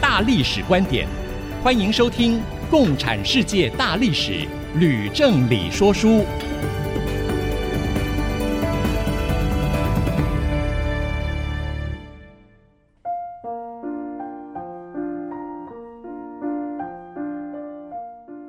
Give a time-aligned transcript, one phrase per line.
[0.00, 1.06] 大历史观点，
[1.62, 2.38] 欢迎收听
[2.70, 4.32] 《共产世界大历史》，
[4.78, 6.24] 吕正理说书。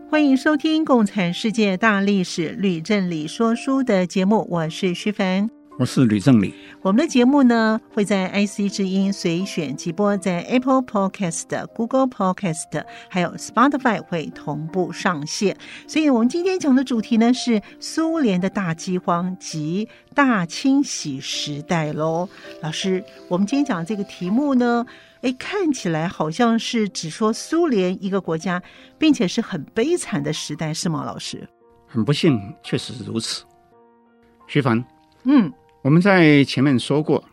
[0.10, 5.59] 欢迎收听《共产世界大历史》，吕正理说书的节目，我是徐凡。
[5.80, 6.54] 我是吕正礼。
[6.82, 15.56] 我们的节目呢，会在 IC 之音随选即播，在 Apple Podcast、Google Podcast 还有 Spotify 会同步上线。
[15.88, 22.28] 所以，我们今天讲的主题呢是苏联的大饥荒及大清洗时代喽。
[22.62, 24.86] 老师，我们今天讲这个题目呢，
[25.22, 28.62] 哎，看起来好像是只说苏联一个国家，
[28.98, 31.06] 并且是很悲惨的时代，是吗？
[31.06, 31.48] 老师？
[31.88, 33.46] 很不幸，确实如此。
[34.46, 34.84] 徐凡，
[35.24, 35.50] 嗯。
[35.82, 37.24] 我们在前面说过，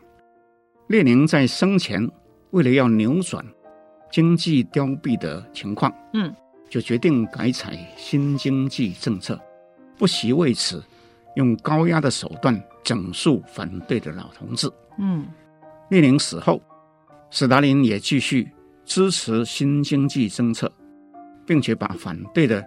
[0.87, 2.09] 列宁在生前
[2.51, 3.45] 为了要扭转
[4.09, 6.33] 经济凋敝的情况，嗯，
[6.69, 9.37] 就决定改采新经济政策，
[9.97, 10.81] 不惜为此
[11.35, 14.71] 用高压的手段整肃反对的老同志。
[14.97, 15.27] 嗯，
[15.89, 16.61] 列宁死后，
[17.29, 18.49] 斯大林也继续
[18.85, 20.71] 支持新经济政策，
[21.45, 22.65] 并且把反对的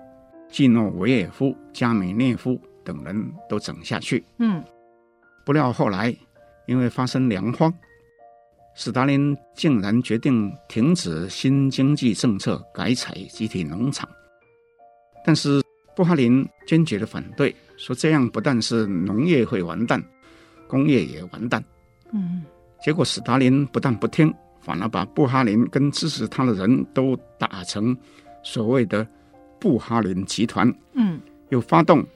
[0.50, 4.22] 季诺维也夫、加美涅夫等人都整下去。
[4.40, 4.62] 嗯。
[5.50, 6.16] 不料后来，
[6.66, 7.74] 因为发生粮荒，
[8.76, 14.08] 斯大林竟然决定停止新经济政策，改采集体农场。
[15.24, 15.60] 但是
[15.96, 20.00] 布哈林坚决的反对，说这样不但是农业会完蛋，
[20.68, 21.60] 工业也完蛋。
[22.12, 22.44] 嗯，
[22.80, 27.96] 结果斯大林不但不听，反而把布哈林跟支持他的人都打成
[28.44, 29.04] 所谓的
[29.58, 30.72] 布哈林集团。
[30.92, 32.06] 嗯，又发动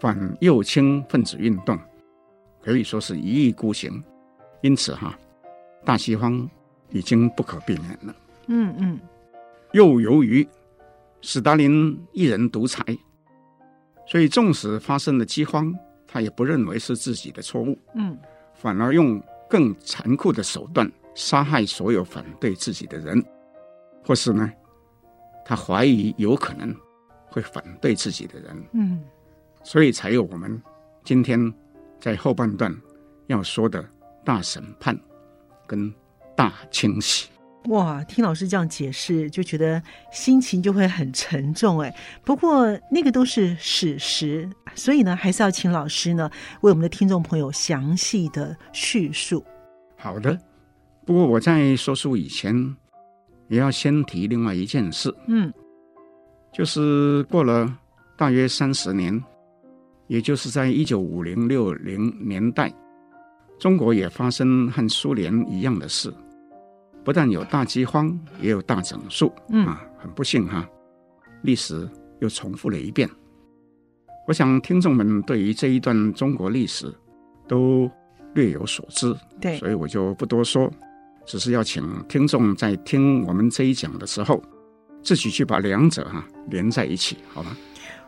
[0.00, 1.78] 反右倾分子运动。
[2.64, 4.02] 可以说是一意孤行，
[4.62, 5.14] 因此哈，
[5.84, 6.48] 大饥荒
[6.88, 8.16] 已经不可避免了。
[8.46, 8.98] 嗯嗯，
[9.72, 10.48] 又由于
[11.20, 12.82] 斯大林一人独裁，
[14.06, 15.74] 所以纵使发生了饥荒，
[16.06, 17.78] 他也不认为是自己的错误。
[17.94, 18.16] 嗯，
[18.54, 23.22] 反而用更残酷的手段杀害所有反对自己的人，
[24.02, 24.50] 或是呢，
[25.44, 26.74] 他怀疑有可能
[27.26, 28.64] 会反对自己的人。
[28.72, 29.04] 嗯，
[29.62, 30.62] 所以才有我们
[31.04, 31.54] 今天。
[32.04, 32.70] 在后半段
[33.28, 33.82] 要说的
[34.22, 34.94] 大审判
[35.66, 35.90] 跟
[36.36, 37.30] 大清洗，
[37.68, 38.04] 哇！
[38.04, 39.82] 听老师这样解释，就觉得
[40.12, 41.96] 心情就会很沉重哎。
[42.22, 49.42] 不过那个都是史实，所以呢，还是要请老师呢为我们的听众朋友详细的叙述。
[49.96, 50.38] 好的，
[51.06, 52.76] 不过我在说书以前，
[53.48, 55.50] 也要先提另外一件事，嗯，
[56.52, 57.74] 就是过了
[58.14, 59.24] 大约三十年。
[60.06, 62.72] 也就是在一九五零六零年代，
[63.58, 66.12] 中国也发生和苏联一样的事，
[67.02, 69.32] 不但有大饥荒，也有大整肃。
[69.48, 70.68] 嗯啊，很不幸哈，
[71.42, 71.88] 历史
[72.20, 73.08] 又重复了一遍。
[74.26, 76.92] 我想听众们对于这一段中国历史
[77.46, 77.90] 都
[78.34, 80.70] 略有所知，对，所以我就不多说，
[81.26, 84.42] 只是要请听众在听我们这一讲的时候，
[85.02, 87.56] 自己去把两者哈连在一起，好吗？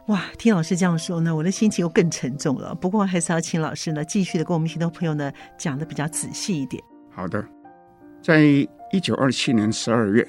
[0.06, 2.72] 哇，听老师这样说呢，我的心情又更沉重了。
[2.76, 6.80] 不过还是要请老师呢，继续的跟我们听众朋友呢讲的比较仔细一点。
[7.10, 7.44] 好的，
[8.22, 8.42] 在
[8.92, 10.24] 一九二七年十二月，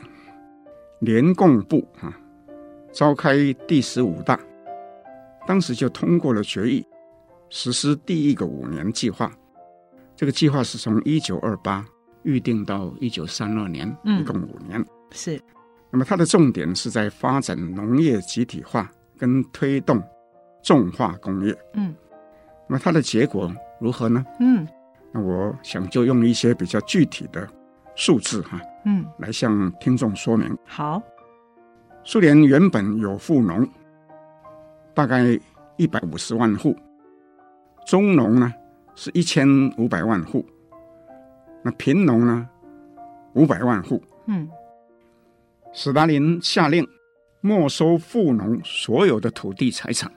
[0.99, 2.11] 联共部啊
[2.91, 4.39] 召开第十五大，
[5.45, 6.83] 当时就通过了决议，
[7.49, 9.31] 实施第一个五年计划。
[10.15, 11.85] 这个计划是从一九二八
[12.23, 14.83] 预定到一九三二年，一共五年。
[15.11, 15.39] 是。
[15.91, 18.91] 那么它的重点是在发展农业集体化。
[19.17, 20.01] 跟推动
[20.61, 21.93] 重化工业，嗯，
[22.67, 24.25] 那么它的结果如何呢？
[24.39, 24.67] 嗯，
[25.11, 27.47] 那我想就用一些比较具体的
[27.95, 30.57] 数字哈，嗯，来向听众说明。
[30.65, 31.01] 好，
[32.03, 33.67] 苏联原本有富农
[34.93, 35.39] 大概
[35.77, 36.75] 一百五十万户，
[37.85, 38.53] 中农呢
[38.95, 39.47] 是一千
[39.77, 40.45] 五百万户，
[41.63, 42.47] 那贫农呢
[43.33, 44.49] 五百万户，嗯，
[45.73, 46.87] 斯大林下令。
[47.47, 50.11] 没收富农所有的土地财产，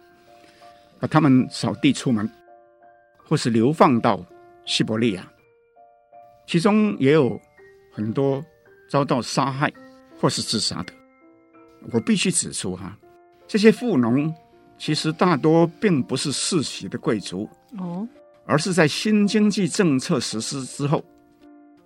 [0.98, 2.28] 把他们扫地出门，
[3.16, 4.20] 或是流放到
[4.64, 5.30] 西伯利亚，
[6.46, 7.40] 其中也有
[7.92, 8.44] 很多
[8.88, 9.72] 遭到杀害，
[10.20, 10.92] 或是自杀的。
[11.92, 12.98] 我必须指出哈，
[13.46, 14.34] 这些富农
[14.76, 17.48] 其实大多并不是世袭的贵族
[17.78, 18.06] 哦，
[18.44, 21.04] 而是在新经济政策实施之后，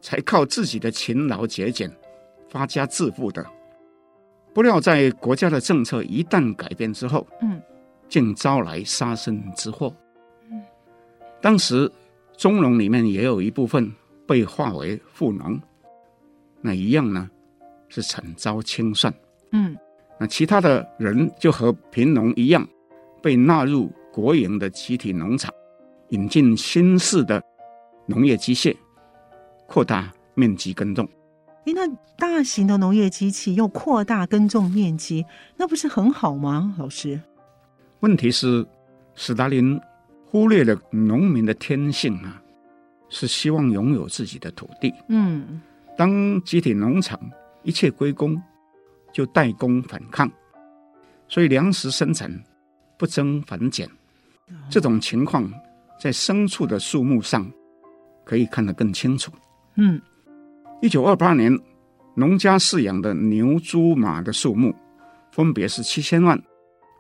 [0.01, 1.95] 才靠自己的勤劳节俭
[2.49, 3.47] 发家致富的。
[4.55, 7.61] 不料在国家的政策一旦改变之后，嗯，
[8.09, 9.93] 竟招来杀身之祸。
[10.49, 10.63] 嗯，
[11.43, 11.91] 当时
[12.37, 13.93] 中农里面也有一部分
[14.27, 15.61] 被划为富农，
[16.61, 17.29] 那一样呢
[17.89, 19.13] 是惨遭清算。
[19.51, 19.77] 嗯。
[20.17, 22.65] 那其他的人就和贫农一样，
[23.21, 25.53] 被纳入国营的集体农场，
[26.11, 27.43] 引进新式的
[28.07, 28.77] 农业机械，
[29.67, 31.09] 扩大面积耕种。
[31.65, 35.25] 诶，那大型的农业机器又扩大耕种面积，
[35.57, 36.75] 那不是很好吗？
[36.79, 37.21] 老师，
[38.01, 38.67] 问题是
[39.15, 39.81] 斯大林
[40.27, 42.43] 忽略了农民的天性啊，
[43.09, 44.93] 是希望拥有自己的土地。
[45.09, 45.61] 嗯，
[45.97, 47.19] 当集体农场
[47.63, 48.41] 一切归公。
[49.13, 50.29] 就代工反抗，
[51.29, 52.29] 所以粮食生产
[52.99, 53.89] 不增反减，
[54.69, 55.49] 这种情况
[56.01, 57.49] 在牲畜的数目上
[58.25, 59.31] 可以看得更清楚。
[59.77, 60.03] 嗯，
[60.85, 61.59] 一九二八年，
[62.15, 64.71] 农家饲养的牛、猪、马的数目
[65.33, 66.39] 分别是七千万、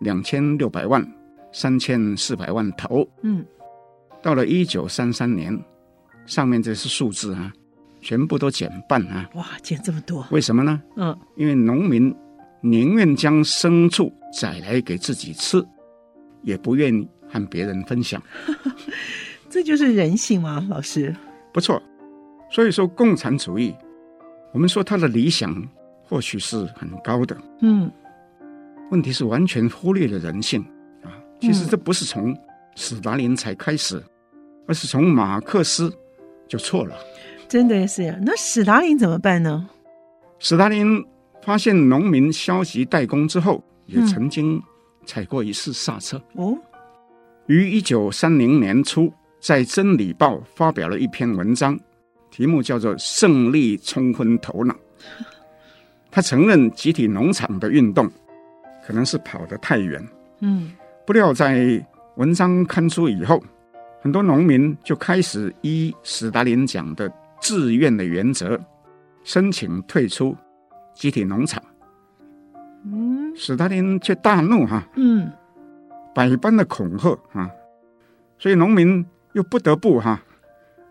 [0.00, 1.06] 两千六百万、
[1.52, 3.06] 三千四百万头。
[3.20, 3.44] 嗯，
[4.22, 5.62] 到了一九三三年，
[6.24, 7.52] 上面这些数字啊。
[8.00, 9.28] 全部都减半啊！
[9.34, 10.82] 哇，减这么多，为什么呢？
[10.96, 12.14] 嗯，因为农民
[12.62, 15.62] 宁愿将牲畜宰来给自己吃，
[16.42, 18.22] 也不愿意和别人分享。
[19.50, 21.14] 这就是人性吗，老师？
[21.52, 21.82] 不错。
[22.54, 23.74] 所以说，共产主义，
[24.52, 25.52] 我们说他的理想
[26.04, 27.90] 或许是很高的，嗯，
[28.92, 30.64] 问题是完全忽略了人性
[31.02, 31.10] 啊。
[31.40, 32.32] 其实这不是从
[32.76, 34.00] 斯大林才开始，
[34.68, 35.92] 而是从马克思
[36.46, 36.94] 就错了。
[37.48, 39.68] 真的是呀，那史达林怎么办呢？
[40.38, 41.04] 史达林
[41.42, 44.62] 发现农民消极怠工之后，也曾经
[45.04, 46.22] 踩过一次刹车。
[46.34, 46.56] 哦，
[47.46, 51.76] 于一九三零年初，在《真理报》发表了一篇文章，
[52.34, 54.74] 题目叫做《胜利冲昏头脑》。
[56.10, 58.10] 他承认集体农场的运动
[58.84, 60.04] 可能是跑得太远。
[60.40, 60.72] 嗯，
[61.06, 61.80] 不料在
[62.16, 63.40] 文章刊出以后，
[64.02, 67.08] 很多农民就开始依史达林讲的。
[67.40, 68.58] 自愿的原则，
[69.22, 70.34] 申请退出
[70.94, 71.62] 集体农场。
[72.84, 75.30] 嗯，史达林却大怒哈，嗯，
[76.14, 77.48] 百般的恐吓啊，
[78.38, 79.04] 所以农民
[79.34, 80.20] 又不得不哈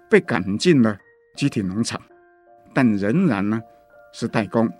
[0.10, 0.96] 被赶进了
[1.36, 2.02] 集体农场，
[2.74, 3.62] 但仍然呢
[4.14, 4.72] 是代工，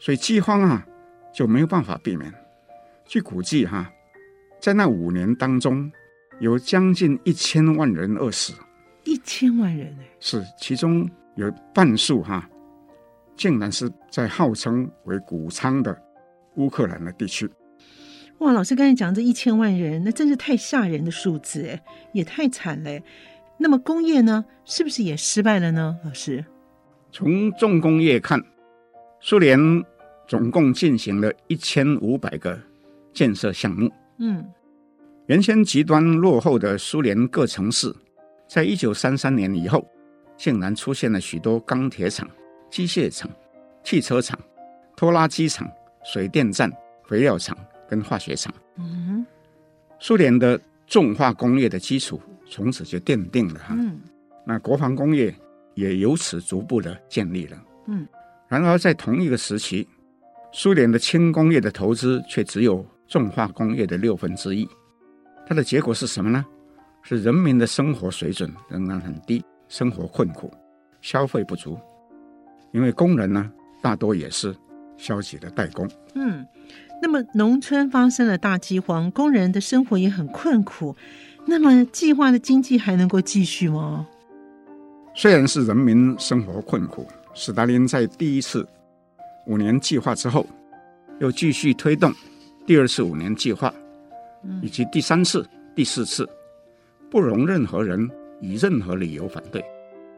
[0.00, 0.84] 所以饥荒啊
[1.32, 2.32] 就没有办法避免。
[3.06, 3.90] 据估计哈，
[4.60, 5.90] 在那五年当中，
[6.40, 8.52] 有将近一千万人饿死。
[9.04, 10.02] 一千万人呢？
[10.20, 12.48] 是，其中有半数哈，
[13.36, 15.96] 竟然是在号称为谷仓的
[16.56, 17.48] 乌克兰的地区。
[18.38, 21.82] 哇，老师刚才讲这一千万人，那真是太吓人的数字哎，
[22.12, 23.00] 也太惨了。
[23.62, 25.94] 那么工业呢，是不是也失败了呢？
[26.02, 26.42] 老师，
[27.12, 28.42] 从重工业看，
[29.20, 29.58] 苏联
[30.26, 32.58] 总共进行了一千五百个
[33.12, 33.92] 建设项目。
[34.18, 34.42] 嗯，
[35.26, 37.94] 原先极端落后的苏联各城市。
[38.48, 39.86] 在一九三三年以后，
[40.38, 42.26] 竟然出现了许多钢铁厂、
[42.70, 43.30] 机械厂、
[43.84, 44.38] 汽车厂、
[44.96, 45.70] 拖拉机厂、
[46.02, 46.72] 水电站、
[47.04, 47.54] 肥料厂
[47.86, 48.52] 跟化学厂。
[48.76, 49.24] 嗯，
[49.98, 53.74] 苏联的重化工业的基础从此就奠定了哈。
[53.78, 54.00] 嗯，
[54.44, 55.34] 那国防工业
[55.74, 57.62] 也由此逐步的建立了。
[57.86, 58.06] 嗯，
[58.48, 59.88] 然而在同一个时期，
[60.52, 64.68] 苏联的轻工业的投资却只有重化工业的六分之一。
[65.46, 66.44] 它的结果是什么呢？
[67.02, 70.52] 是人民的生活水准仍然很低，生活困苦，
[71.00, 71.78] 消费不足。
[72.72, 74.54] 因为工人呢，大多也是
[74.96, 75.88] 消极的代工。
[76.14, 76.46] 嗯，
[77.00, 80.94] 那么农村发生了大饥荒，工人的生活也很困苦。
[81.46, 84.06] 那么计划的经济还能够继续吗？
[85.14, 88.66] 虽然是人民生活困苦，斯大林在第一次
[89.46, 90.46] 五年计划之后，
[91.18, 92.12] 又继续推动
[92.64, 93.74] 第二次五年计划，
[94.62, 95.44] 以及第三次、
[95.74, 96.28] 第四次。
[97.10, 98.08] 不容任何人
[98.40, 99.60] 以任何理由反对。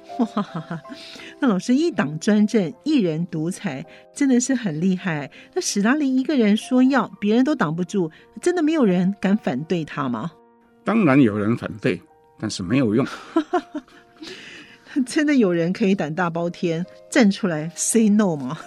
[0.19, 0.83] 哇，
[1.41, 5.31] 那老师一党专政、一人独裁，真的是很厉害。
[5.55, 8.11] 那史达林一个人说要，别人都挡不住，
[8.43, 10.33] 真的没有人敢反对他吗？
[10.85, 12.01] 当然有人反对，
[12.39, 13.07] 但是没有用。
[15.07, 18.59] 真的有人可以胆大包天站出来 say no 吗？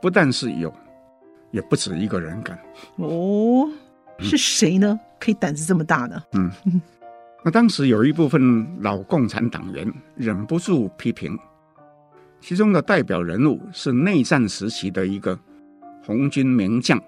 [0.00, 0.72] 不但是有，
[1.52, 2.58] 也不止一个人敢。
[2.96, 3.68] 哦，
[4.18, 4.98] 是谁呢？
[5.00, 6.22] 嗯、可以胆子这么大呢？
[6.32, 6.50] 嗯。
[7.42, 11.38] 那当时有一部分老共产党员忍不住批评，
[12.40, 15.38] 其中的代表人物是内战时期的一个
[16.04, 17.00] 红军名将，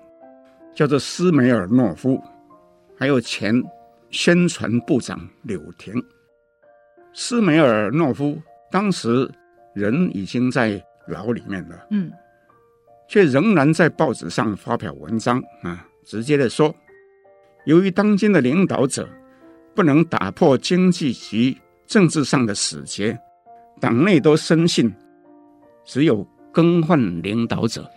[0.74, 2.22] 叫做斯梅尔诺夫，
[2.98, 3.62] 还有前
[4.12, 5.92] 宣传部长柳廷。
[7.12, 8.40] 斯梅尔诺夫
[8.70, 9.28] 当时
[9.74, 12.12] 人已经在牢里面了，嗯，
[13.08, 16.74] 却仍然在报纸上发表文章啊，直接的说，
[17.66, 19.08] 由于当今的领导者
[19.74, 23.18] 不能打破经济及政治上的死结，
[23.80, 24.90] 党内都深信
[25.84, 27.90] 只有更换领导者。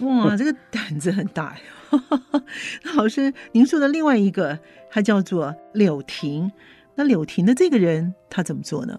[0.00, 1.60] 哇，这个胆子很大呀！
[2.84, 4.58] 那老师，您说的另外一个，
[4.90, 6.50] 他叫做柳廷。
[6.94, 8.98] 那柳廷的这个人，他怎么做呢？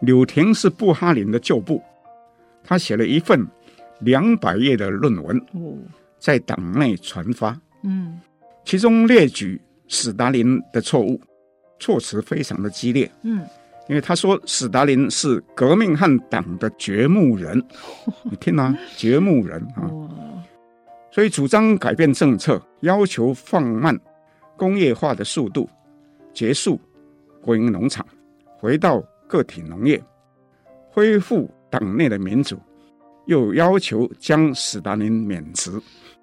[0.00, 1.82] 柳廷是布哈林的旧部，
[2.62, 3.46] 他写了一份
[4.00, 5.40] 两百页的论文，
[6.18, 7.58] 在党内传发。
[7.82, 8.20] 嗯，
[8.64, 11.20] 其中列举史达林的错误，
[11.78, 13.10] 措辞非常的激烈。
[13.22, 13.46] 嗯。
[13.88, 17.62] 因为他说史达林是革命和党的掘墓人，
[18.24, 19.84] 你听啊，掘墓人啊，
[21.10, 23.98] 所以主张改变政策，要求放慢
[24.56, 25.68] 工业化的速度，
[26.32, 26.80] 结束
[27.42, 28.06] 国营农场，
[28.58, 30.02] 回到个体农业，
[30.88, 32.58] 恢复党内的民主，
[33.26, 35.70] 又要求将史达林免职。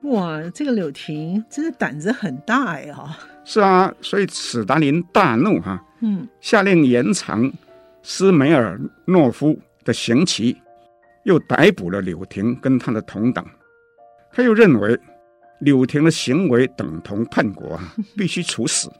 [0.03, 3.15] 哇，这个柳婷真的胆子很大呀！
[3.43, 5.83] 是啊，所以史达林大怒哈、啊。
[6.01, 7.51] 嗯，下令延长
[8.01, 10.55] 斯梅尔诺夫的刑期，
[11.25, 13.45] 又逮捕了柳廷跟他的同党。
[14.33, 14.98] 他又认为
[15.60, 18.91] 柳廷的行为等同叛国啊， 必须处死。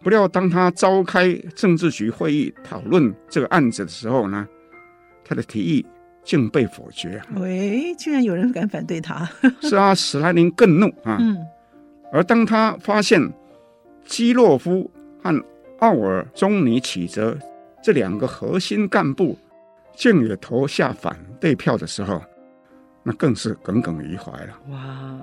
[0.00, 4.46] 不料当他召开政治局会议讨论这个案子的时候呢，
[5.24, 5.86] 他的提议
[6.24, 7.20] 竟被否决。
[7.36, 9.28] 喂，居然有人敢反对他？
[9.62, 11.16] 是啊，史达林更怒啊。
[11.20, 11.36] 嗯。
[12.12, 13.20] 而当他发现
[14.04, 14.90] 基洛夫
[15.22, 15.44] 和
[15.78, 17.36] 奥尔中尼启泽
[17.82, 19.36] 这两个核心干部
[19.94, 22.22] 竟也投下反对票的时候，
[23.02, 24.58] 那更是耿耿于怀了。
[24.68, 25.20] 哇，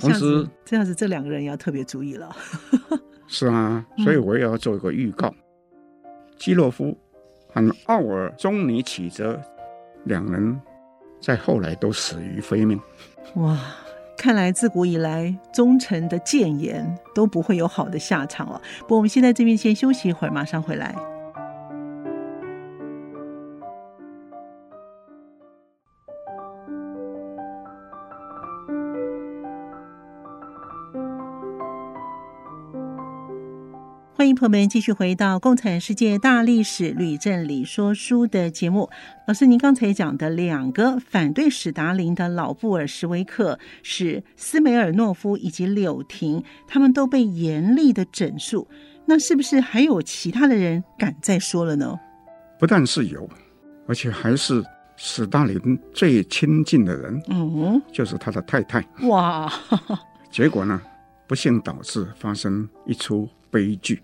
[0.00, 2.34] 同时这样子，这两个人也要特别注意了。
[3.26, 6.96] 是啊，所以我也要做一个预告：嗯、基洛夫
[7.52, 9.40] 和奥尔中尼启泽
[10.04, 10.60] 两人
[11.20, 12.80] 在后来都死于非命。
[13.34, 13.58] 哇！
[14.18, 18.60] 看来自古以来，忠臣的谏言都不会有好的下场哦。
[18.80, 20.92] 不过我们先在这边先休息一会儿，马上回来。
[34.38, 38.88] 朋友们继续回到《共产世界大历史吕振理说书》的节目。
[39.26, 48.68] 老师，您刚才讲的两个反对史达林的老布尔什维克是斯梅尔诺夫以及柳廷，他们都被严厉的整肃。
[49.06, 51.98] 那是不是还有其他的人敢再说了呢？
[52.60, 53.28] 不但是有，
[53.88, 54.64] 而且还是
[54.94, 58.86] 史达林最亲近的人，嗯，就是他的太太。
[59.08, 59.52] 哇，
[60.30, 60.80] 结果呢，
[61.26, 63.28] 不幸导致发生一出。
[63.50, 64.02] 悲剧，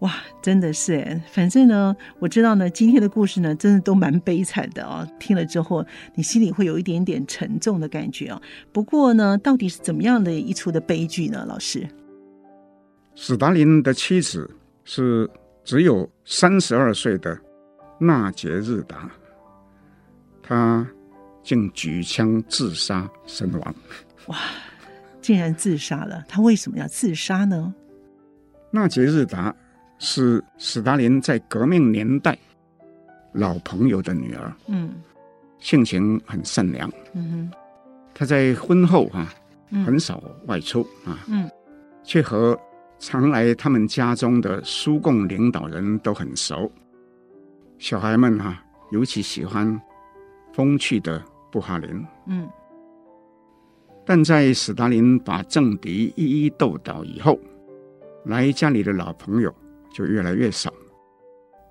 [0.00, 1.22] 哇，真的是哎！
[1.32, 5.08] 反正呢，我知道呢，今天的故事呢，真的都蛮悲惨的哦。
[5.18, 5.84] 听了之后，
[6.14, 8.42] 你心里会有一点点沉重的感觉哦。
[8.72, 11.46] 不过呢，到底是怎么样的一出的悲剧呢？
[11.48, 11.88] 老师，
[13.14, 14.50] 史达林的妻子
[14.84, 15.30] 是
[15.62, 17.38] 只有三十二岁的
[17.98, 19.10] 纳杰日达，
[20.42, 20.86] 他
[21.42, 23.74] 竟举枪自杀身亡。
[24.26, 24.36] 哇，
[25.22, 26.22] 竟然自杀了！
[26.28, 27.72] 他为什么要自杀呢？
[28.70, 29.54] 纳杰日达
[29.98, 32.36] 是史达林在革命年代
[33.32, 34.94] 老朋友的女儿，嗯，
[35.58, 37.56] 性情很善良，嗯哼，
[38.14, 39.32] 她在婚后啊，
[39.84, 41.50] 很少外出啊，嗯，
[42.02, 42.58] 却和
[42.98, 46.70] 常来他们家中的苏共领导人都很熟，
[47.78, 49.80] 小孩们哈，尤其喜欢
[50.52, 52.48] 风趣的布哈林，嗯，
[54.04, 57.38] 但在史达林把政敌一一斗倒以后。
[58.26, 59.54] 来家里的老朋友
[59.94, 60.74] 就越来越少，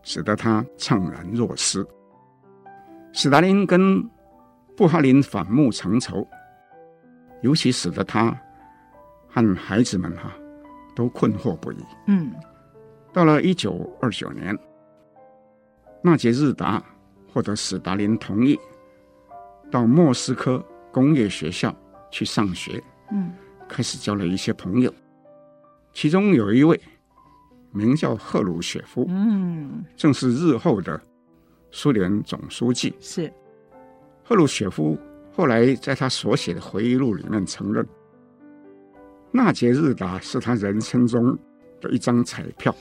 [0.02, 1.86] 使得他怅然若失。
[3.12, 4.02] 斯大林跟
[4.78, 6.26] 布哈林反目成仇，
[7.42, 8.36] 尤其使得他
[9.28, 10.32] 和孩子们哈
[10.96, 11.78] 都困惑不已。
[12.08, 12.32] 嗯，
[13.12, 14.58] 到了一九二九年，
[16.02, 16.82] 纳杰日达
[17.32, 18.58] 获得斯大林同意，
[19.70, 20.64] 到莫斯科
[20.94, 21.76] 工业学校
[22.10, 22.82] 去上学。
[23.12, 23.34] 嗯，
[23.68, 24.94] 开始交了一些朋友。
[25.92, 26.80] 其中有一位
[27.74, 31.02] 名叫赫鲁雪夫，嗯，正是日后的
[31.72, 32.94] 苏联总书记。
[33.00, 33.32] 是
[34.24, 34.98] 赫鲁雪夫
[35.36, 37.86] 后来在他所写的回忆录里面承认，
[39.32, 41.38] 纳杰日达是他人生中
[41.82, 42.74] 的一张彩票，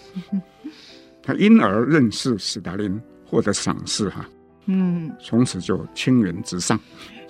[1.23, 4.29] 他因而认识斯大林，获得赏识哈，
[4.67, 6.79] 嗯，从此就青云直上。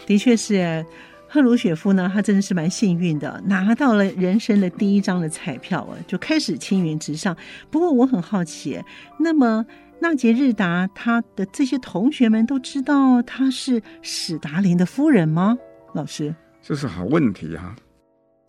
[0.04, 0.85] 的确是。
[1.32, 7.34] 赫鲁雪夫呢，他真的是蛮幸运的，拿到了人生的第一张的彩票啊，就开始青云直上。
[7.70, 8.78] 不过我很好奇，
[9.18, 9.64] 那么
[9.98, 15.56] 纳杰日达他的这些同学们都知道他是史达林的夫人吗？
[15.94, 17.74] 老师，这是好问题啊。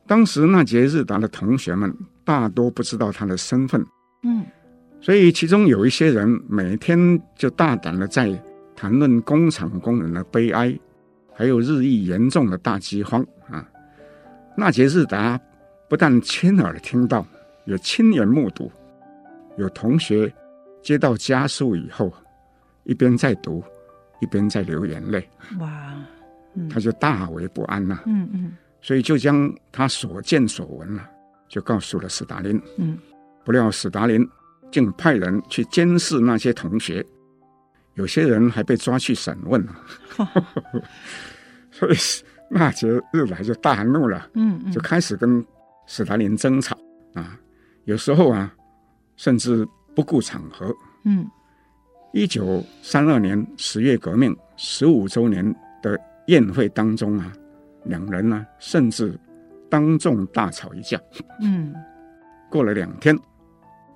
[0.06, 3.82] 当时纳杰日达的同学们大多不知道他的身份，
[4.24, 4.44] 嗯，
[5.00, 8.30] 所以其中有一些人每天就大胆的在
[8.76, 10.78] 谈论工厂工人的悲哀。
[11.36, 13.68] 还有日益严重的大饥荒啊！
[14.56, 15.40] 纳杰日达
[15.90, 17.26] 不但亲耳听到，
[17.66, 18.72] 也亲眼目睹，
[19.58, 20.32] 有同学
[20.82, 22.14] 接到家书以后，
[22.84, 23.64] 一边在读，
[24.22, 25.28] 一边在流眼泪。
[25.60, 25.96] 哇！
[26.56, 28.04] 嗯、他就大为不安呐、啊。
[28.06, 28.54] 嗯嗯。
[28.80, 31.10] 所以就将他所见所闻了，
[31.48, 32.62] 就告诉了斯大林。
[32.78, 32.98] 嗯。
[33.44, 34.28] 不料斯大林
[34.72, 37.04] 竟派人去监视那些同学。
[37.96, 39.76] 有些人还被抓去审问了，
[41.72, 41.96] 所以
[42.50, 45.46] 纳杰日来就大怒了，嗯，嗯，就开始跟
[45.86, 46.76] 斯大林争吵
[47.14, 47.38] 啊，
[47.86, 48.54] 有时候啊，
[49.16, 50.74] 甚至不顾场合，
[51.06, 51.30] 嗯，
[52.14, 55.44] 一九三二年十月革命十五周年
[55.82, 57.32] 的宴会当中啊，
[57.86, 59.16] 两人呢甚至
[59.70, 61.00] 当众大吵一架，
[61.42, 61.74] 嗯，
[62.50, 63.16] 过了两天，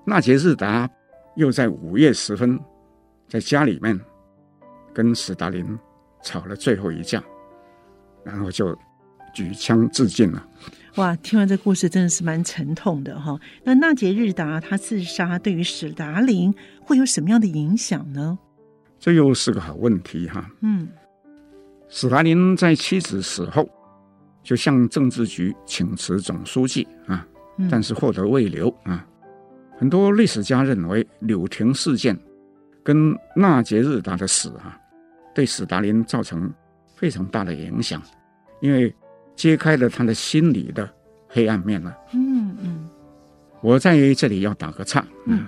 [0.04, 0.88] 纳杰日达
[1.34, 2.58] 又在午夜时分。
[3.28, 3.98] 在家里面
[4.94, 5.78] 跟史达林
[6.22, 7.22] 吵了最后一架，
[8.24, 8.76] 然后就
[9.34, 10.48] 举枪自尽了。
[10.96, 13.38] 哇，听完这故事真的是蛮沉痛的哈。
[13.62, 18.38] 那纳杰日达他自杀对于史达林会有什么样的影响呢？
[18.98, 20.50] 这又是个好问题哈。
[20.62, 20.88] 嗯，
[21.88, 23.68] 史达林在妻子死后
[24.42, 27.24] 就向政治局请辞总书记啊，
[27.70, 29.06] 但是获得未留啊。
[29.78, 32.18] 很多历史家认为柳亭事件。
[32.88, 34.80] 跟纳杰日达的死啊，
[35.34, 36.50] 对史达林造成
[36.96, 38.00] 非常大的影响，
[38.62, 38.90] 因为
[39.36, 40.88] 揭开了他的心理的
[41.28, 41.94] 黑暗面了。
[42.14, 42.88] 嗯嗯，
[43.60, 45.04] 我在这里要打个岔。
[45.26, 45.44] 嗯，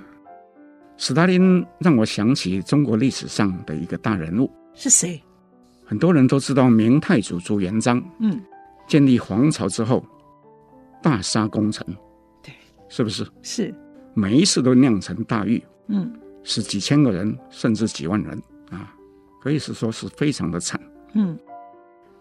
[0.98, 4.52] 史达林让我想起中国历史上的一个大人物。
[4.74, 5.18] 是谁？
[5.86, 8.04] 很多人都知道明太祖朱元璋。
[8.18, 8.38] 嗯，
[8.86, 10.04] 建立皇朝之后，
[11.02, 11.86] 大杀功臣。
[12.42, 12.52] 对，
[12.90, 13.26] 是不是？
[13.40, 13.74] 是。
[14.12, 15.64] 每一次都酿成大狱。
[15.86, 16.12] 嗯。
[16.42, 18.94] 是几千个人，甚至几万人啊，
[19.42, 20.80] 可以是说是非常的惨。
[21.14, 21.38] 嗯，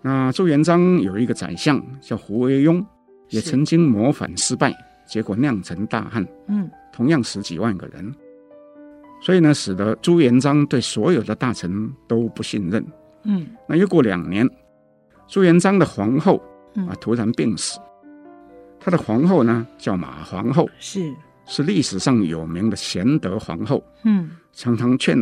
[0.02, 2.86] 那朱元璋有一个宰相叫胡惟庸，
[3.30, 4.74] 也曾经谋反失败，
[5.08, 6.26] 结果酿成大汉。
[6.48, 8.14] 嗯，同样十几万个人，
[9.22, 12.86] 所以呢，使得朱元璋对所有的大臣都不信任。
[13.24, 14.50] 嗯，那又过两年，
[15.28, 16.42] 朱元璋的皇后
[16.88, 18.12] 啊突然病死，嗯、
[18.80, 20.70] 他的皇后呢叫马皇后。
[20.80, 21.14] 是。
[21.52, 25.18] 是历史上有名的贤德皇后，嗯，常常劝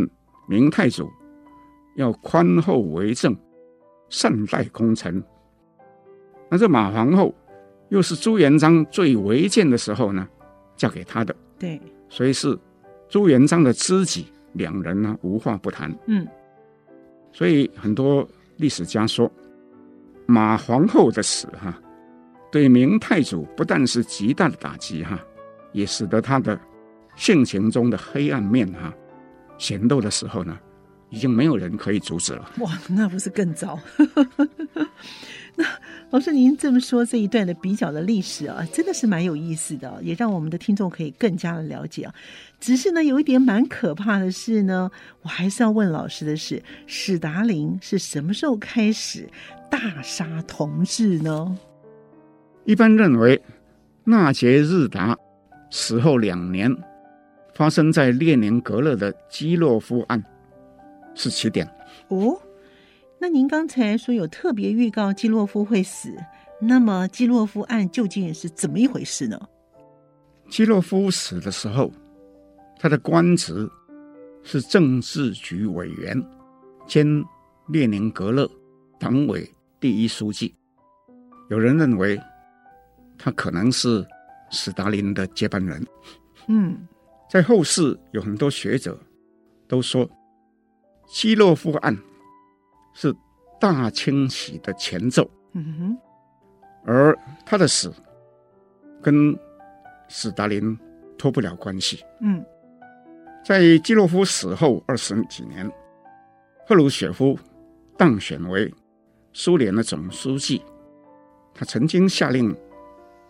[0.46, 1.10] 明太祖
[1.96, 3.34] 要宽厚为政，
[4.10, 5.24] 善待功臣。
[6.50, 7.34] 那这马皇后
[7.88, 10.28] 又是朱元璋最违建的时候呢，
[10.76, 12.60] 嫁给他的，对，所以是
[13.08, 15.90] 朱元璋的知己，两人呢无话不谈。
[16.08, 16.28] 嗯，
[17.32, 19.32] 所以很多历史家说，
[20.26, 21.82] 马皇后的死哈，
[22.52, 25.18] 对明太祖不但是极大的打击哈。
[25.72, 26.60] 也使得他的
[27.16, 28.94] 性情中的黑暗面哈、啊、
[29.58, 30.58] 显露的时候呢，
[31.10, 32.52] 已经没有人可以阻止了。
[32.60, 33.80] 哇，那不是更糟？
[35.60, 35.66] 那
[36.12, 42.14] 老师您这么说，这一段的比较的历史啊，真的是蛮有意思的，也让我们的听众可以更加的了解啊。
[42.60, 44.92] 只是呢，有一点蛮可怕的是呢，
[45.24, 49.28] 我还是要问老师的是，史达林是什么时候开始
[49.72, 51.58] 大杀同志呢？
[52.66, 53.42] 一般认为，
[54.04, 55.18] 纳杰日达。
[55.70, 56.74] 死后两年，
[57.54, 60.24] 发生在列宁格勒的基洛夫案
[61.14, 61.68] 是起点。
[62.08, 62.40] 哦，
[63.20, 66.14] 那您刚才说有特别预告基洛夫会死，
[66.62, 69.40] 那么基洛夫案究竟是怎么一回事呢？
[70.50, 71.92] 基洛夫死的时候，
[72.80, 73.70] 他的官职
[74.44, 76.24] 是政治局委员
[76.86, 77.06] 兼
[77.68, 78.50] 列宁格勒
[78.98, 80.56] 党委第一书记。
[81.50, 82.18] 有人认为
[83.18, 84.06] 他可能是。
[84.50, 85.86] 史达林的接班人，
[86.48, 86.88] 嗯，
[87.30, 88.98] 在后世有很多学者
[89.68, 90.10] 都说，
[91.08, 91.98] 基洛夫案
[92.94, 93.14] 是
[93.60, 95.98] 大清洗的前奏，嗯哼，
[96.86, 97.94] 而他的死
[99.02, 99.38] 跟
[100.08, 100.78] 史达林
[101.18, 102.46] 脱不了关系，嗯，
[103.44, 105.70] 在基洛夫死后二十几年，
[106.66, 107.38] 赫鲁雪夫
[107.98, 108.74] 当选为
[109.34, 110.62] 苏联的总书记，
[111.54, 112.56] 他曾经下令。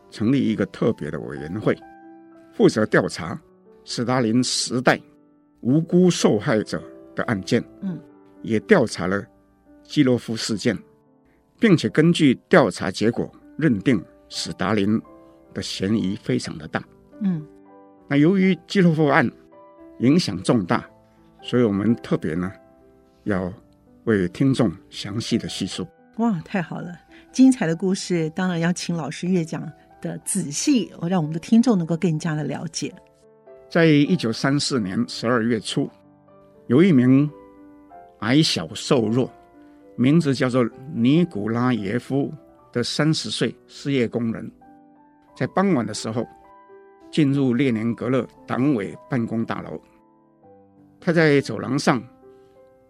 [0.10, 1.78] 成立一个特别的委员会，
[2.54, 3.40] 负责调查
[3.84, 5.00] 史达林时代
[5.62, 6.82] 无辜受害者
[7.16, 7.64] 的案件。
[7.82, 8.00] 嗯，
[8.42, 9.26] 也调查了
[9.84, 10.78] 基洛夫事件，
[11.60, 15.02] 并且根据调查结果认定史达林
[15.54, 16.84] 的嫌疑非常的大。
[17.22, 17.46] 嗯，
[18.08, 19.30] 那由于基洛夫案
[20.00, 20.86] 影响重大，
[21.42, 22.52] 所以我们特别呢
[23.24, 23.52] 要
[24.04, 25.88] 为听众详细的叙述。
[26.18, 26.96] 哇，太好了！
[27.32, 29.62] 精彩的故事当然要请老师越讲
[30.02, 32.94] 的仔细，我让我们的听众能够更加的了解。
[33.70, 35.90] 在一九三四年十二月初，
[36.68, 37.30] 有一名
[38.20, 39.30] 矮小瘦弱、
[39.96, 42.34] 名字叫做尼古拉耶夫
[42.72, 44.50] 的三十岁失业工人，
[45.36, 46.26] 在傍晚的时候
[47.12, 49.82] 进入列宁格勒党委办公大楼。
[51.00, 52.02] 他在走廊上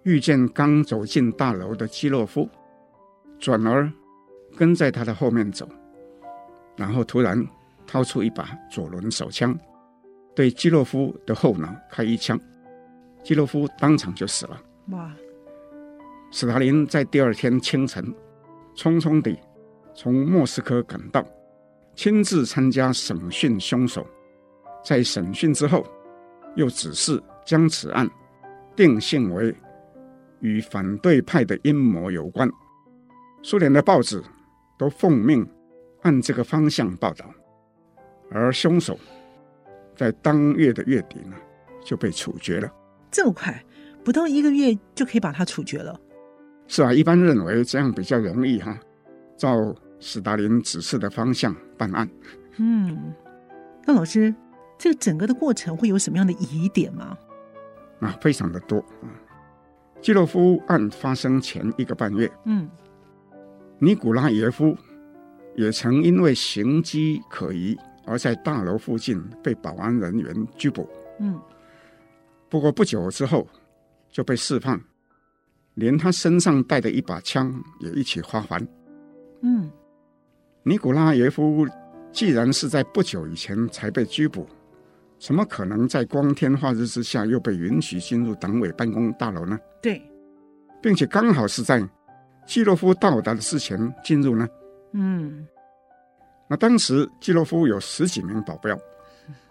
[0.04, 2.48] 遇见刚走进大楼的基洛夫，
[3.40, 3.92] 转而
[4.56, 5.68] 跟在他的后面走，
[6.78, 7.46] 然后突然
[7.86, 9.58] 掏出一把左轮手枪，
[10.34, 12.40] 对基洛夫的后脑开一枪，
[13.24, 14.62] 基洛夫当场就死了。
[14.92, 15.14] 哇！
[16.32, 18.04] 史达林在第二天清晨
[18.76, 19.38] 匆匆地
[19.96, 21.26] 从莫斯科赶到，
[21.96, 24.06] 亲自参加审讯凶手。
[24.84, 25.86] 在审讯之后，
[26.56, 28.08] 又指示将此案
[28.76, 29.56] 定性为
[30.40, 32.50] 与反对派的阴谋有关。
[33.42, 34.22] 苏联的报纸
[34.78, 35.48] 都奉命
[36.08, 37.26] 按这个方向报道，
[38.32, 38.98] 而凶手
[39.94, 41.36] 在当月的月底呢
[41.84, 42.72] 就被处决了。
[43.12, 43.62] 这么快，
[44.06, 46.00] 不到一个月就可以把他处决了？
[46.66, 48.80] 是啊，一般认为这样比较容易哈，
[49.36, 52.10] 照史达林指示的方向办案。
[52.56, 53.14] 嗯，
[53.86, 54.34] 那老师，
[54.78, 57.18] 这个整个的过程会有什么样的疑点吗？
[58.00, 59.12] 啊，非常的多啊。
[60.02, 62.70] 基洛夫案发生前一个半月，嗯。
[63.80, 64.76] 尼古拉耶夫
[65.58, 70.88] 也曾因为行迹可疑而在大楼附近被保安人员拘捕。
[71.20, 71.38] 嗯，
[72.48, 73.46] 不过不久之后
[74.10, 74.80] 就被释放，
[75.74, 78.66] 连他身上带的一把枪也一起发还。
[79.42, 79.70] 嗯，
[80.64, 81.68] 尼古拉耶夫
[82.12, 84.48] 既然是在不久以前才被拘捕，
[85.20, 89.60] 怎么可能在光天化日之下又被允许进入党委办公大楼呢？
[89.82, 90.02] 对，
[90.82, 91.86] 并且刚好是在。
[92.46, 94.48] 基洛夫到达的之前进入呢？
[94.94, 95.46] 嗯，
[96.48, 98.76] 那当时基洛夫有十几名保镖，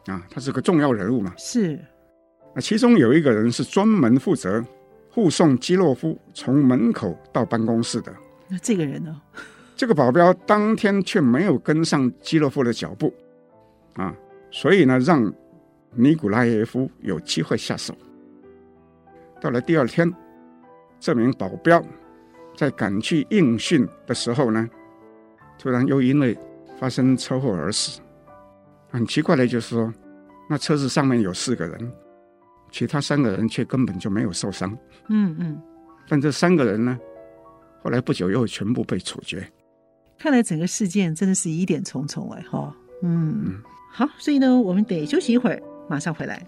[0.06, 1.32] 啊，他是个重要人物嘛。
[1.36, 1.78] 是，
[2.54, 4.64] 那其中有一个人是专门负责
[5.10, 8.12] 护送基洛夫从门口到办公室的。
[8.48, 9.20] 那这个人呢？
[9.76, 13.12] 这个保镖当天却没有跟上基洛夫的脚步，
[13.94, 14.16] 啊，
[14.50, 15.32] 所以呢，让
[15.90, 17.94] 尼古拉耶夫有机会下手。
[19.40, 20.10] 到了第二天，
[20.98, 21.82] 这名保镖。
[22.56, 24.66] 在赶去应讯的时候呢，
[25.58, 26.36] 突然又因为
[26.78, 28.00] 发生车祸而死。
[28.90, 29.92] 很奇怪的就是说，
[30.48, 31.92] 那车子上面有四个人，
[32.70, 34.76] 其他三个人却根本就没有受伤。
[35.08, 35.60] 嗯嗯。
[36.08, 36.98] 但这三个人呢，
[37.82, 39.46] 后来不久又全部被处决。
[40.18, 42.74] 看来整个事件真的是疑点重重哎哈。
[43.02, 43.62] 嗯嗯。
[43.92, 46.46] 好，所以呢，我们得休息一会儿，马上回来。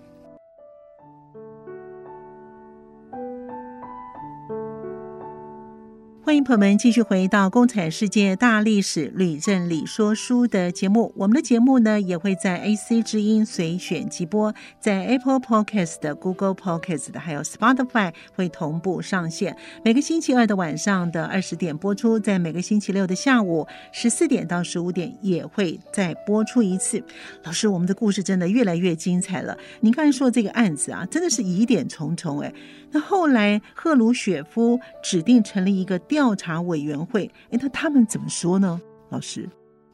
[6.39, 11.13] 迎朋友们继续回到《共产世界大历史吕振理说书》的节目。
[11.17, 19.57] 我们的节目呢，也会在 AC 之音随选即播，在 Apple Podcast、Google Podcast 还有 Spotify 会同步上线。
[19.85, 27.03] 每个星期二的晚上的二十点播出，在每个星期六的下午十四点到十五点也会再播出一次。
[27.43, 29.59] 老师，我们的故事真的越来越精彩了。
[29.81, 32.55] 您刚才说这个案子啊，真的是疑点重重哎。
[32.91, 38.81] 那后来赫鲁雪夫指定成立一个调查委员会，哎，那他们怎么说呢？
[39.11, 39.49] 老师，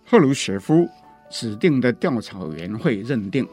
[0.04, 0.88] 赫鲁雪夫
[1.28, 3.46] 指定的调查委员会认定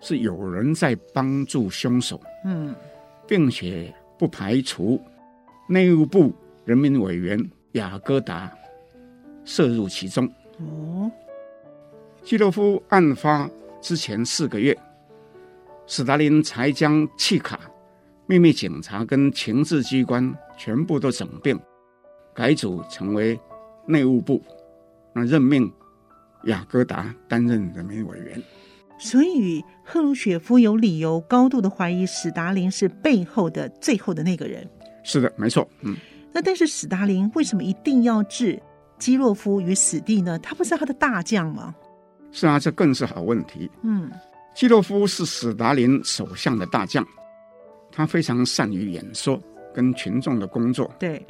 [0.00, 2.74] 是有人在帮助凶手，嗯，
[3.26, 5.00] 并且不排除
[5.68, 7.38] 内务部人民委员
[7.72, 8.52] 雅戈达
[9.44, 10.28] 涉入其中。
[10.58, 11.10] 哦，
[12.24, 13.48] 基洛夫案发
[13.80, 14.76] 之前四个月，
[15.86, 17.60] 史达林才将契卡。
[18.28, 21.58] 秘密警察跟情治机关全部都整并，
[22.34, 23.40] 改组成为
[23.86, 24.42] 内务部，
[25.14, 25.72] 那任命
[26.44, 28.40] 雅各达担任人民委员。
[28.98, 34.68] 所以赫鲁雪夫有理由高度的怀疑史达林是背后的最后的那个人。
[35.02, 35.66] 是的，没错。
[35.80, 35.96] 嗯，
[36.30, 38.60] 那但是史达林为什么一定要置
[38.98, 40.38] 基洛夫于死地呢？
[40.40, 41.74] 他不是他的大将吗？
[42.30, 43.70] 是啊，这更是好问题。
[43.82, 44.10] 嗯，
[44.54, 47.02] 基洛夫是史达林首相的大将。
[47.90, 49.40] 他非常善于演说
[49.74, 50.92] 跟群众的工作。
[50.98, 51.24] 对，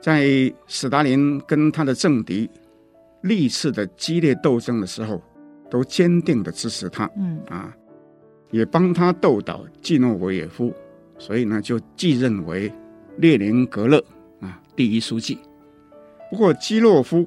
[0.00, 0.26] 在
[0.66, 2.48] 史达林跟他的政敌
[3.22, 5.22] 历次的激烈斗争的时候，
[5.70, 7.10] 都坚定的支持他。
[7.16, 7.74] 嗯啊，
[8.50, 10.72] 也帮他斗倒季诺维也夫，
[11.18, 12.72] 所以呢，就继任为
[13.16, 14.02] 列宁格勒
[14.40, 15.38] 啊第一书记。
[16.30, 17.26] 不过基洛夫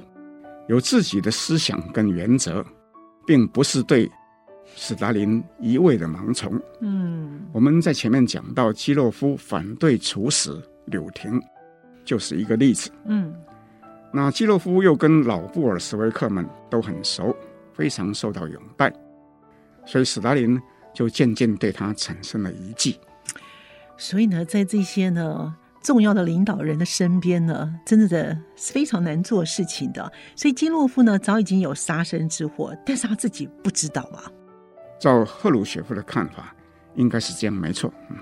[0.68, 2.66] 有自己的思想跟原则，
[3.26, 4.10] 并不是对
[4.80, 6.62] 斯大林一味的盲从。
[6.82, 11.42] 嗯，我们在前面讲到基洛夫反对处死柳廷，
[12.06, 12.92] 就是一个例子。
[13.06, 13.34] 嗯，
[14.14, 17.36] 那基洛夫又跟老布尔什维克们都很熟，
[17.74, 18.94] 非常受到拥戴，
[19.84, 20.62] 所以斯大林
[20.94, 23.00] 就渐渐对他产生了疑忌。
[23.98, 25.56] 所以呢，在这些呢。
[25.84, 30.12] 重要的领导人的身边呢，真的的是非常难做事情的。
[30.36, 34.30] 所以基洛夫呢，早已经有杀身之祸，但是他自己不知道啊。
[35.00, 36.56] 照赫鲁雪夫的看法，
[36.96, 37.94] 应该是这样，没错。
[38.10, 38.18] 嗯，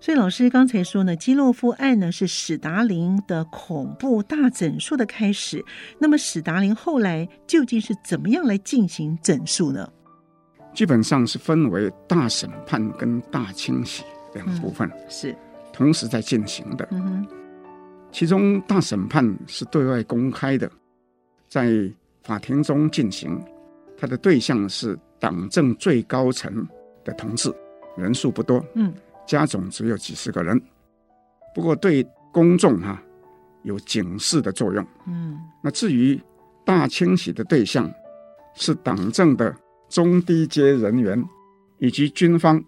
[0.00, 5.64] 所以老师刚才说呢，基洛夫案呢是史达林的恐怖大整数的开始。
[5.98, 9.90] 那么史达林后来究竟是怎么样来进行整数呢？
[10.72, 14.02] 基本上是分为大审判跟大清洗
[14.34, 14.88] 两部分。
[14.88, 15.36] 嗯，是。
[15.72, 17.26] 同时在进行的，嗯哼，
[18.12, 20.70] 其中大审判是对外公开的，
[21.48, 21.90] 在
[22.22, 23.42] 法庭中进行，
[23.98, 26.68] 它的对象是党政最高层
[27.02, 27.50] 的同志，
[27.96, 28.92] 人数不多，嗯，
[29.26, 30.60] 加总只有几十个人，
[31.54, 33.02] 不过对公众哈
[33.62, 36.20] 有警示的作用，嗯，那至于
[36.62, 37.90] 大清洗的对象
[38.54, 39.54] 是党政的
[39.88, 41.24] 中低阶人员
[41.78, 42.62] 以及军方，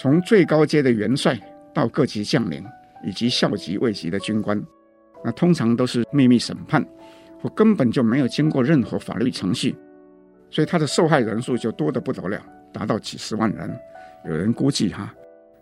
[0.00, 1.38] 从最高阶的元帅。
[1.72, 2.66] 到各级将领
[3.06, 4.60] 以及校级、尉级的军官，
[5.24, 6.84] 那通常都是秘密审判，
[7.40, 9.72] 或根本就没有经过任何法律程序，
[10.50, 13.70] 所以他的受害人数就多得不得了，达到几十万人，
[14.24, 15.14] 有人估计哈，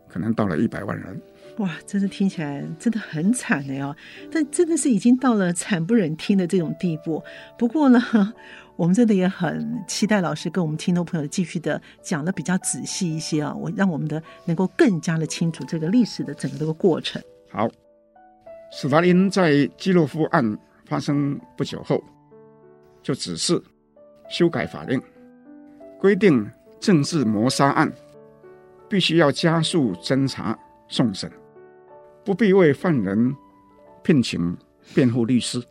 [0.09, 1.21] 可能到了一百万人。
[1.59, 3.95] 哇，真的听起来真的很惨的哟，
[4.31, 7.23] 但真的是已经到了惨不忍听的这种地步。
[7.59, 8.01] 不过呢，
[8.77, 17.21] 我们真的也很期待老师跟我们听众朋友继续的讲的比较仔细一些啊，我让我们的能够更加的清楚这个历史的整个这个过程。
[17.51, 17.69] 好，
[18.71, 22.01] 斯大林在基洛夫案发生不久后，
[23.03, 23.61] 就指示
[24.29, 25.01] 修改法令，
[25.99, 27.93] 规定政治谋杀案
[28.89, 31.31] 必须要加速侦查送审。
[32.25, 33.35] 不必为犯人
[34.03, 34.57] 聘请
[34.95, 35.63] 辩护律师，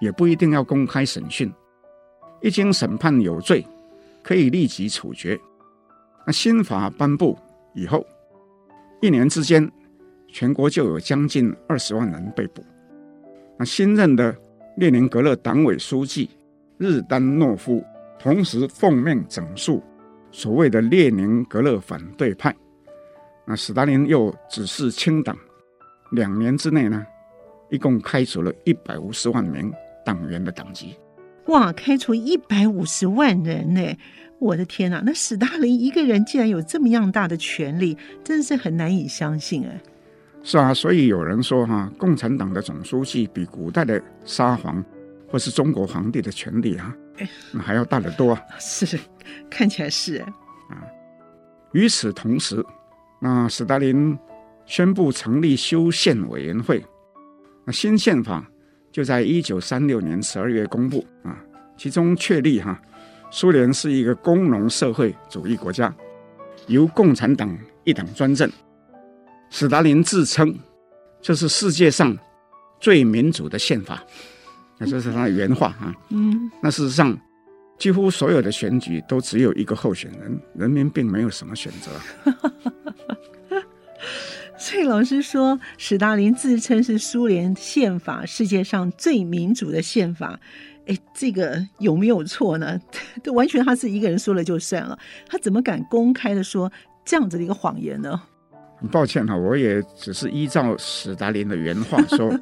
[0.00, 1.52] 也不一定要公开审讯。
[2.42, 3.64] 一经审判有罪，
[4.22, 5.38] 可以立即处决。
[6.26, 7.38] 那新法颁布
[7.72, 8.04] 以后，
[9.00, 9.70] 一年之间，
[10.28, 12.64] 全国就有将近二十万人被捕。
[13.56, 14.36] 那新任的
[14.76, 16.28] 列宁格勒党委书记
[16.78, 17.84] 日丹诺夫，
[18.18, 19.82] 同时奉命整肃
[20.30, 22.54] 所谓的列宁格勒反对派。
[23.46, 25.36] 那斯大林又指示清党。
[26.12, 27.04] 两年之内呢，
[27.70, 29.72] 一共开除了一百五十万名
[30.04, 30.96] 党员的党籍。
[31.46, 33.96] 哇，开除一百五十万人呢！
[34.38, 39.80] 我的天哪，那史大林一个人竟然有这么样大的权力，真的是很难以相信哎。
[40.42, 44.84] 是啊，所以有人说哈、啊，共产党的总书记比古代的沙皇
[45.28, 46.94] 或是中国皇帝的权力啊，
[47.52, 48.42] 那还要大得多啊。
[48.58, 48.98] 是，
[49.50, 50.26] 看起来是啊。
[51.72, 52.64] 与此同时，
[53.20, 54.18] 那史大林。
[54.68, 56.84] 宣布成立修宪委员会，
[57.64, 58.44] 那新宪法
[58.90, 61.38] 就在一九三六年十二月公布啊，
[61.78, 62.82] 其中确立哈，
[63.30, 65.94] 苏联是一个工农社会主义国家，
[66.66, 68.50] 由共产党一党专政。
[69.50, 70.52] 史达林自称
[71.22, 72.18] 这是世界上
[72.80, 74.02] 最民主的宪法，
[74.78, 75.94] 那这是他的原话啊。
[76.10, 77.18] 嗯，那事实上，
[77.78, 81.90] 几乎所有的选举都只有一个候选人，人民并没有什么选择。
[84.58, 90.40] 所以老师说，史大林自称是苏联宪法世界上最民主的宪法，
[90.86, 92.80] 哎，这个有没有错呢？
[93.22, 96.72] 这 完全他是一个人说了就算了，他怎么敢公开的说
[97.04, 98.20] 这样子的一个谎言呢？
[98.78, 102.34] 很抱歉哈，我也只是依照史达林的原话说，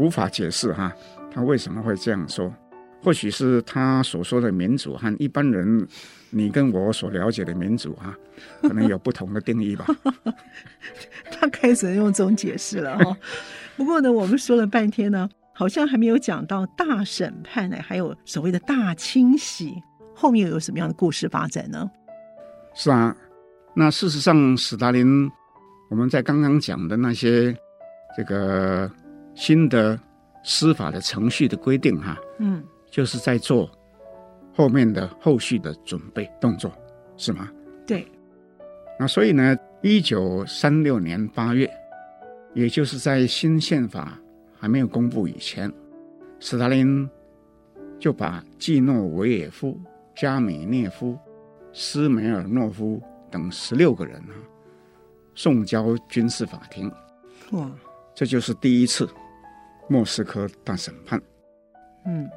[0.00, 0.90] 无法解释哈，
[1.30, 2.50] 他为什么会这样说。
[3.02, 5.86] 或许是他所说的民主和一般人
[6.30, 8.14] 你跟我所了解的民主哈，
[8.62, 9.86] 可能有不同的定义吧。
[11.30, 13.16] 他开始用这种解释了哈。
[13.76, 19.74] 不过呢，我们说了半天呢，好像还没有讲到大审判呢，还有所谓的大清洗，
[20.14, 21.90] 后面又有什么样的故事发展呢？
[22.74, 23.16] 是啊，
[23.74, 25.30] 那事实上，史大林
[25.88, 27.56] 我们在刚刚讲的那些
[28.14, 28.90] 这个
[29.40, 29.98] 新的
[30.44, 32.62] 司法的程序的规定哈，嗯。
[32.90, 33.70] 就是在做
[34.52, 36.70] 后面的后续的准备动作，
[37.16, 37.48] 是吗？
[37.86, 38.06] 对。
[38.98, 41.70] 那所以呢，一九三六年八月，
[42.52, 44.20] 也就是在新宪法
[44.58, 45.72] 还没有公布以前，
[46.38, 47.08] 斯大林
[47.98, 49.80] 就把季诺维也夫、
[50.14, 51.16] 加米涅夫、
[51.72, 53.00] 斯梅尔诺夫
[53.30, 54.34] 等十六个人啊，
[55.34, 56.92] 送交军事法庭。
[57.52, 57.70] 哇，
[58.14, 59.08] 这就是第一次
[59.90, 61.20] 莫斯科大审判。
[62.06, 62.30] 嗯，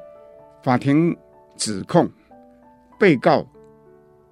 [0.64, 1.16] 法庭
[1.56, 2.10] 指控
[2.98, 3.46] 被告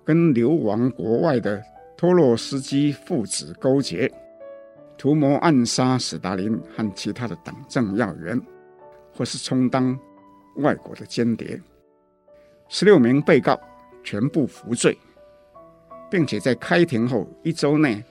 [0.04, 1.62] 跟流亡国外的
[1.96, 4.12] 托洛斯基父子勾结，
[4.98, 8.40] 图谋暗杀史达林和其他的党政要员，
[9.14, 9.96] 或是充当
[10.56, 11.62] 外国的间谍。
[12.68, 13.56] 十六名被告
[14.02, 14.98] 全部服罪，
[16.10, 18.02] 并且在开庭后一周内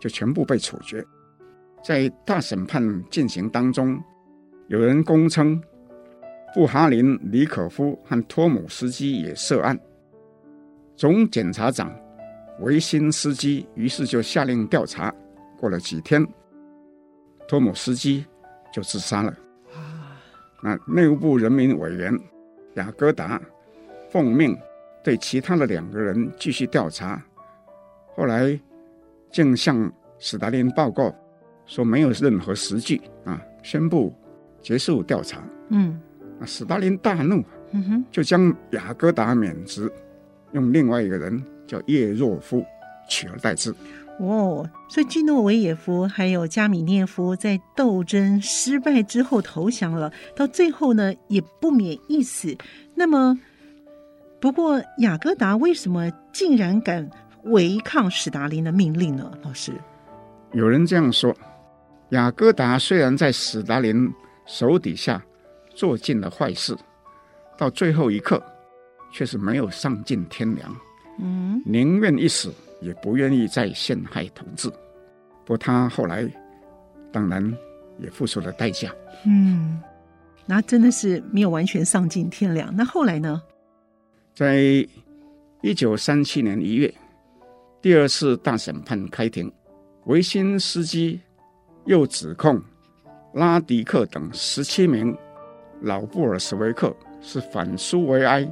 [0.00, 1.04] 就全部被处决。
[1.80, 4.02] 在大审判进行当中，
[4.72, 5.62] 有人供称
[6.54, 9.78] 布哈林、李可夫和托姆斯基也涉案。
[10.96, 11.94] 总检察长
[12.60, 15.14] 维辛斯基于是就下令调查。
[15.60, 16.26] 过了几天，
[17.46, 18.24] 托姆斯基
[18.72, 19.36] 就自杀了。
[20.62, 22.18] 那内务部人民委员
[22.76, 23.38] 雅各达
[24.10, 24.56] 奉命
[25.04, 27.22] 对其他的两个人继续调查，
[28.16, 28.58] 后来
[29.30, 31.14] 竟向史达林报告。
[31.66, 34.12] 说没有任何实据啊，宣布
[34.62, 35.42] 结束调查。
[35.70, 36.00] 嗯，
[36.38, 39.92] 那斯大林大怒，嗯哼，就将雅各达免职，
[40.52, 42.64] 用另外一个人叫叶若夫
[43.08, 43.74] 取而代之。
[44.20, 52.56] 哦，所以基诺维也夫还有加米涅夫在斗争失败之后投降了，到最后呢也不免一死。
[52.94, 53.36] 那么，
[54.38, 57.08] 不过雅各达为什么竟然敢
[57.44, 59.32] 违抗史达林的命令呢？
[59.42, 59.72] 老师，
[60.52, 61.34] 有人这样说。
[62.10, 64.12] 雅各达虽然在史达林
[64.46, 65.24] 手底下
[65.74, 66.76] 做尽了坏事，
[67.56, 68.42] 到最后一刻
[69.12, 70.76] 却是没有丧尽天良，
[71.20, 74.68] 嗯，宁愿一死也不愿意再陷害同志。
[75.44, 76.28] 不过他后来
[77.10, 77.56] 当然
[77.98, 78.94] 也付出了代价。
[79.24, 79.80] 嗯，
[80.46, 82.74] 那真的是没有完全丧尽天良。
[82.76, 83.42] 那后来呢？
[84.34, 84.86] 在
[85.62, 86.92] 一九三七年一月，
[87.80, 89.52] 第二次大审判开庭，
[90.04, 91.20] 维辛斯基。
[91.84, 92.62] 又指控
[93.34, 95.16] 拉迪克等十七名
[95.80, 98.50] 老布尔什维克是反苏维埃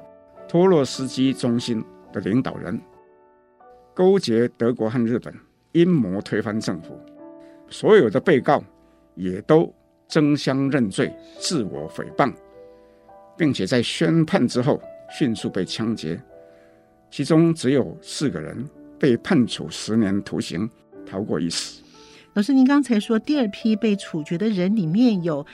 [0.49, 2.81] 托洛斯基中心的领导人，
[3.95, 5.33] 勾结德国和日本，
[5.73, 6.99] 阴谋推翻政府。
[7.69, 8.63] 所有的被告
[9.15, 9.73] 也都
[10.09, 12.33] 争相认罪，自我诽谤，
[13.37, 16.21] 并且在宣判之后迅速被枪决。
[17.11, 20.69] 其中只有四个人被判处十年徒刑，
[21.05, 21.83] 逃过一死。
[22.33, 25.45] 老师，您刚才说第二批被处决的人里面有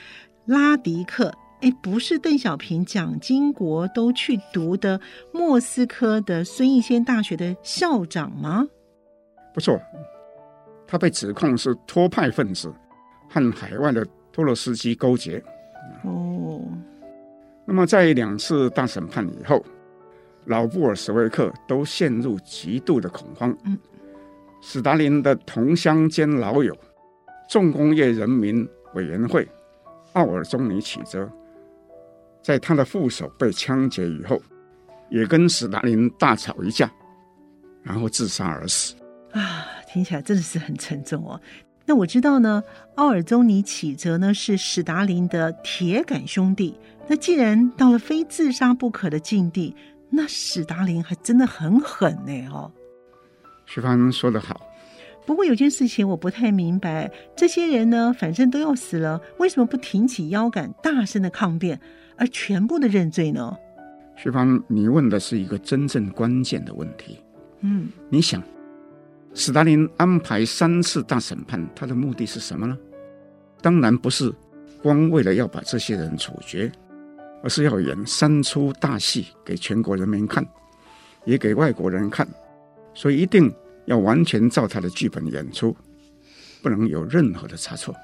[0.45, 5.01] 拉迪克，哎，不是邓小平、蒋经国都去读的
[5.33, 8.67] 莫斯科的孙逸仙大学的校长吗？
[9.55, 9.81] 不错，
[10.87, 12.71] 他被指控是托派分子
[13.31, 15.43] 和海外的托洛斯基勾结。
[16.05, 16.61] 哦，
[17.65, 19.65] 那么在两次大审判以后，
[20.45, 23.57] 老布尔什维克都陷入极度的恐慌。
[23.65, 23.79] 嗯。
[24.69, 26.77] 史达林的同乡兼老友，
[27.49, 29.49] 重工业人民委员会
[30.15, 31.31] 奥尔宗尼启泽，
[32.43, 34.43] 在他的副手被枪决以后，
[35.09, 36.91] 也跟史达林大吵一架，
[37.85, 38.97] 然后自杀而死。
[39.31, 41.41] 啊，听起来真的是很沉重哦。
[41.85, 42.61] 那我知道呢，
[42.97, 46.77] 奥尔宗尼启泽呢是史达林的铁杆兄弟。
[47.07, 49.77] 那既然到了非自杀不可的境地，
[50.11, 52.73] 那史达林还真的很狠呢，哦。
[53.67, 54.61] 徐芳说得好，
[55.27, 61.79] 不过有件事情我不太明白，这些人呢，反正都要死了，为什么不挺起腰杆，大声的抗辩，
[62.17, 63.57] 而全部的认罪呢？
[64.17, 67.19] 徐芳，你问的是一个真正关键的问题。
[67.61, 68.43] 嗯，你想，
[69.35, 72.79] 斯大林安排三次大审判，他的目的是什么呢？
[73.61, 74.33] 当然不是
[74.81, 76.71] 光为了要把这些人处决，
[77.43, 80.47] 而是要演三出大戏给全国人民看，
[81.25, 82.27] 也给外国人看。
[82.97, 83.55] 所以一定
[83.85, 85.77] 要完全照他的剧本演出，
[86.63, 87.95] 不能有任何的差错。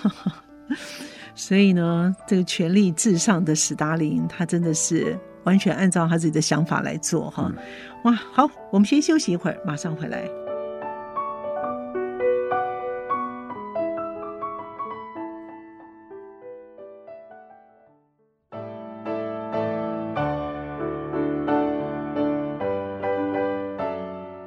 [1.34, 7.50] 所以呢，这个权力至上的史达林，他真的是完全按照他自己的想法来做哈。
[7.54, 7.62] 嗯、
[8.04, 10.45] 哇，好，我们先休息一会儿，马上回来。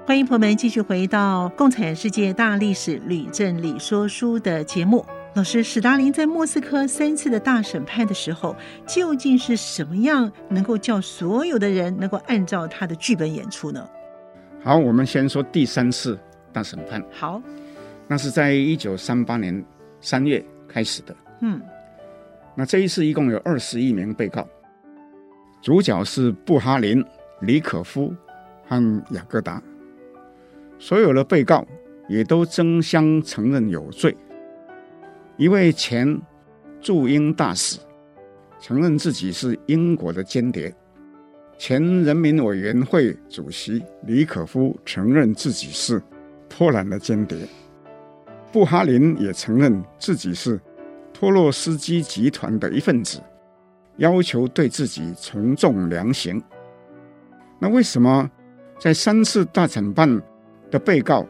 [0.09, 5.05] 欢迎朋友们继续回到《共产世界大历史吕正理说书》的节目。
[5.35, 8.55] 老师，史达林在莫斯科三次的大审判的时候，
[8.87, 13.87] 究竟是什么样能够叫所有的人能够按照他的剧本演出呢？
[14.63, 16.17] 好，我们先说第三次
[16.51, 17.05] 大审判。
[17.11, 17.39] 好，
[18.07, 19.63] 那是在一九三八年
[20.01, 21.15] 三月开始的。
[21.41, 21.61] 嗯，
[22.55, 24.43] 那这一次一共有二十一名被告，
[25.61, 27.05] 主角是布哈林、
[27.41, 28.11] 李可夫
[28.67, 29.61] 和雅各达。
[30.79, 31.63] 所有的被告
[32.07, 34.15] 也都争相承认有罪，
[35.37, 36.19] 一位前
[36.81, 37.77] 驻英大使
[38.59, 40.73] 承认自己是英国的间谍，
[41.57, 46.01] 前人民委员会主席李可夫承认自己是
[46.47, 47.37] 波兰的间谍，
[48.51, 50.59] 布哈林也承认自己是
[51.13, 53.21] 托洛斯基集团的一份子，
[53.97, 56.41] 要求对自己从重量刑。
[57.59, 58.31] 那为什么
[58.79, 60.21] 在三次大审判
[60.69, 61.25] 的被告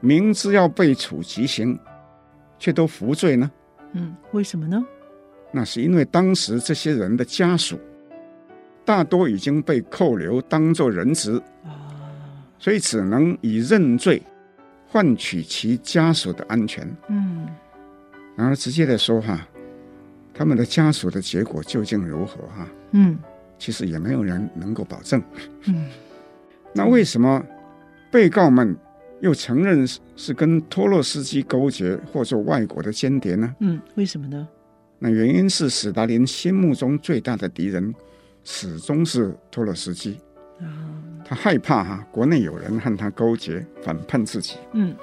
[0.00, 1.78] 明知要被处极刑，
[2.58, 3.50] 却都服罪呢？
[3.92, 4.84] 嗯，为什么呢？
[5.52, 7.78] 那是因为当时这些人的家属
[8.84, 11.88] 大多已经被扣留当作人质啊，
[12.58, 14.22] 所以只能以认罪
[14.88, 16.86] 换取其家属的安全。
[17.08, 17.48] 嗯，
[18.36, 19.48] 然而直接的说哈，
[20.34, 22.68] 他们的家属的结果究竟如何哈？
[22.90, 23.18] 嗯，
[23.58, 25.22] 其实也没有人能够保证。
[25.64, 25.88] 嗯，
[26.74, 27.42] 那为什么
[28.10, 28.76] 被告们？
[29.20, 33.54] 又承认是跟托洛斯基勾结或做外国的间谍呢？
[33.60, 34.46] 嗯，为什么呢？
[34.98, 37.94] 那原因是史达林心目中最大的敌人
[38.44, 40.20] 始终是托洛斯基。
[40.60, 40.68] 啊，
[41.24, 44.58] 他害怕哈国内有人和他勾结反叛自己。
[44.74, 44.94] 嗯，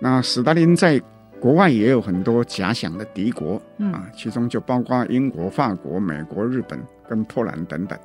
[0.00, 1.02] 那史达林在
[1.40, 7.98] 国外也有很多假想的敌国，嗯啊，其中就包括英国、法国、美国、日本跟波兰等等。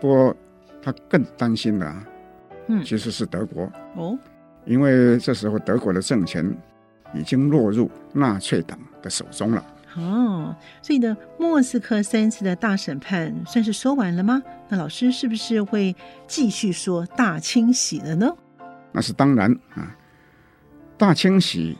[0.00, 0.36] 不过
[0.82, 2.06] 他更担心的啊，
[2.68, 3.70] 嗯，其实是德国。
[3.94, 4.18] 哦。
[4.64, 6.44] 因为这时候德国的政权
[7.14, 9.64] 已经落入纳粹党的手中了。
[9.94, 14.42] 哦，所以呢，莫斯科三次的大审判算是说完了吗？
[14.68, 15.94] 那老师是不是会
[16.26, 18.28] 继续说大清洗了呢？
[18.90, 19.96] 那是当然啊。
[20.98, 21.78] 大清洗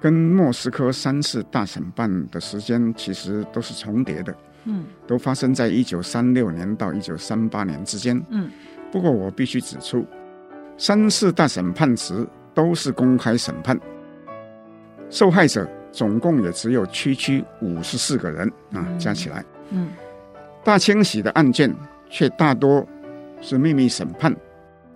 [0.00, 4.34] 跟莫斯科三次大审判的时间其实都是重叠的。
[4.64, 8.22] 嗯，都发生在一九三六年到一九三八年之间。
[8.30, 8.48] 嗯，
[8.92, 10.06] 不过我必须指出。
[10.78, 12.24] 三四大审判时
[12.54, 13.78] 都是公开审判，
[15.10, 19.44] 受害者总共也只有区区五十四个人啊，加起来。
[19.70, 19.88] 嗯，
[20.62, 21.74] 大清洗的案件
[22.08, 22.86] 却大多
[23.40, 24.34] 是秘密审判，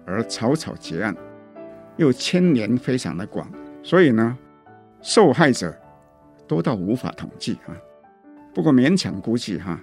[0.07, 1.15] 而草草结案，
[1.97, 3.51] 又牵连非常的广，
[3.83, 4.39] 所以呢，
[5.01, 5.77] 受害者
[6.47, 7.75] 多到无法统计啊。
[8.55, 9.81] 不过勉强估计哈，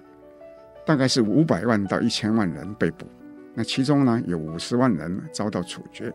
[0.86, 3.06] 大概是五百万到一千万人被捕。
[3.56, 6.14] 那其中呢，有五十万人遭到处决，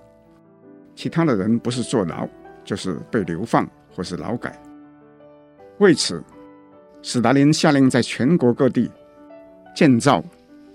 [0.94, 2.26] 其他的人不是坐牢，
[2.64, 4.58] 就是被流放或是劳改。
[5.78, 6.22] 为此，
[7.02, 8.90] 史达林下令在全国各地
[9.74, 10.24] 建造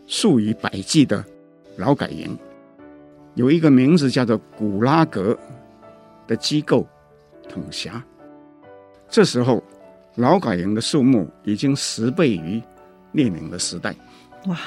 [0.06, 1.24] 数以百计的
[1.78, 2.38] 劳改营，
[3.34, 5.38] 有一个名字叫做“古拉格”
[6.28, 6.86] 的机构
[7.48, 8.04] 统辖。
[9.08, 9.64] 这时候，
[10.16, 12.62] 劳改营的数目已经十倍于
[13.14, 13.96] 列宁的时代。
[14.46, 14.60] 哇！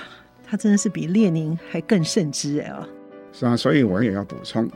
[0.52, 2.86] 他真的是比列宁还更甚之哎啊！
[3.32, 4.68] 是啊，所以我也要补充，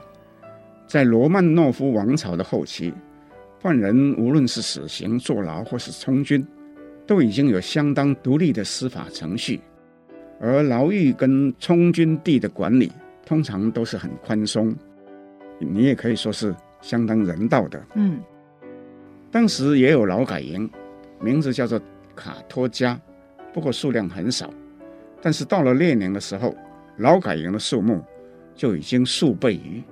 [0.87, 2.95] 在罗曼诺夫王朝的后期，
[3.61, 6.43] 犯人无论是死刑、坐牢或是充军，
[7.07, 9.61] 都已经有相当独立的司法程序，
[10.41, 12.91] 而牢狱跟充军地的管理
[13.27, 14.74] 通常都是很宽松，
[15.59, 17.79] 你也可以说是相当人道的。
[17.97, 18.18] 嗯，
[19.31, 20.70] 当时也有劳改营，
[21.20, 21.79] 名字叫做
[22.14, 22.99] 卡托加，
[23.53, 24.51] 不过数量很少。
[25.27, 26.55] 但是到了列宁的时候，
[26.99, 28.01] 劳改营的数目
[28.55, 29.83] 就已经数倍于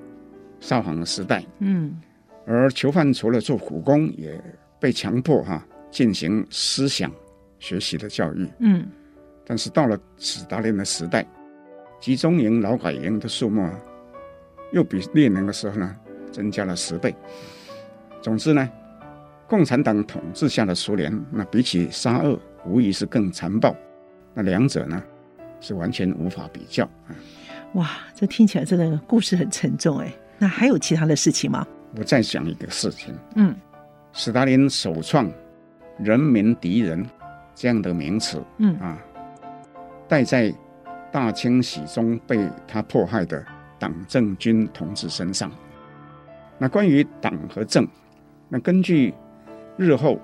[0.60, 1.44] 沙皇的时代。
[1.58, 2.00] 嗯，
[2.46, 4.40] 而囚犯除了做苦工，也
[4.78, 7.10] 被强迫哈进行思想
[7.58, 8.48] 学习的教育。
[8.60, 8.86] 嗯，
[9.44, 11.26] 但是到了斯大林的时代，
[11.98, 13.76] 集中营、劳改营的数目啊，
[14.70, 15.96] 又比列宁的时候呢
[16.30, 17.12] 增加了十倍。
[18.22, 18.70] 总之呢，
[19.48, 23.74] 共产党统治下的苏联，那比起沙俄，无疑是更残暴。
[24.32, 25.02] 那两者呢？
[25.64, 27.16] 是完全无法比较啊！
[27.72, 30.12] 哇，这听起来真的故事很沉重哎。
[30.36, 31.66] 那还有其他的事情吗？
[31.96, 33.16] 我再讲一个事情。
[33.36, 33.56] 嗯，
[34.12, 35.26] 史达林首创
[35.98, 37.02] “人民敌人”
[37.56, 38.44] 这样的名词。
[38.58, 38.98] 嗯啊，
[40.06, 40.54] 戴在
[41.10, 43.42] 大清洗中被他迫害的
[43.78, 45.50] 党政军同志身上。
[46.58, 47.88] 那关于党和政，
[48.50, 49.14] 那根据
[49.78, 50.20] 日后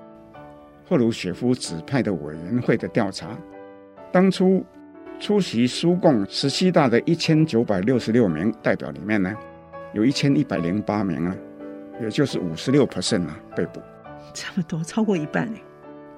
[0.87, 3.35] 赫鲁雪夫指派的委员会的调查，
[4.11, 4.63] 当初。
[5.21, 9.31] 出席苏共十七大的一千九百六十六名代表里面呢，
[9.93, 11.35] 有一千一百零八名啊，
[12.01, 13.79] 也就是五十六 percent 啊被捕，
[14.33, 15.59] 这么多，超过一半呢。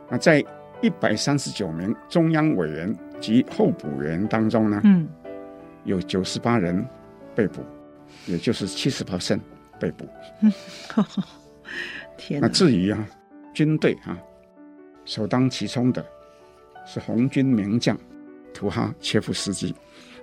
[0.09, 0.41] 那在
[0.81, 5.05] 一百三十九名中央委员及候补委员当中呢，嗯，
[5.83, 6.83] 有九十八人
[7.35, 7.61] 被捕，
[8.25, 9.41] 也就是七十 percent
[9.81, 10.07] 被捕。
[10.41, 10.53] 嗯，
[12.15, 12.47] 天哪！
[12.47, 13.05] 那至于啊，
[13.53, 14.17] 军队啊，
[15.03, 16.03] 首当其冲的
[16.85, 17.97] 是红军名将。
[18.53, 19.73] 图哈切夫斯基，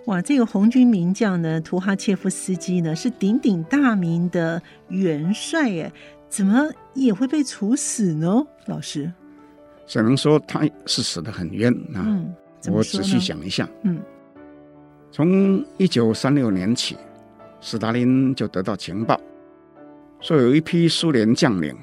[0.06, 5.92] 哇，这个红军名将呢，图哈切夫斯基呢是鼎鼎大名的元帅耶。
[6.28, 8.46] 怎么也会被处死呢？
[8.66, 9.12] 老师，
[9.84, 12.06] 只能说他是死得很冤啊。
[12.06, 12.32] 嗯，
[12.68, 14.00] 我仔细想一下，嗯，
[15.10, 16.96] 从一九三六年起，
[17.60, 19.20] 斯大林就得到情报，
[20.20, 21.76] 说有一批苏联将领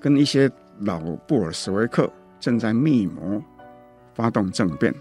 [0.00, 0.98] 跟一些老
[1.28, 3.42] 布尔什维克正在密谋
[4.14, 4.94] 发动政变，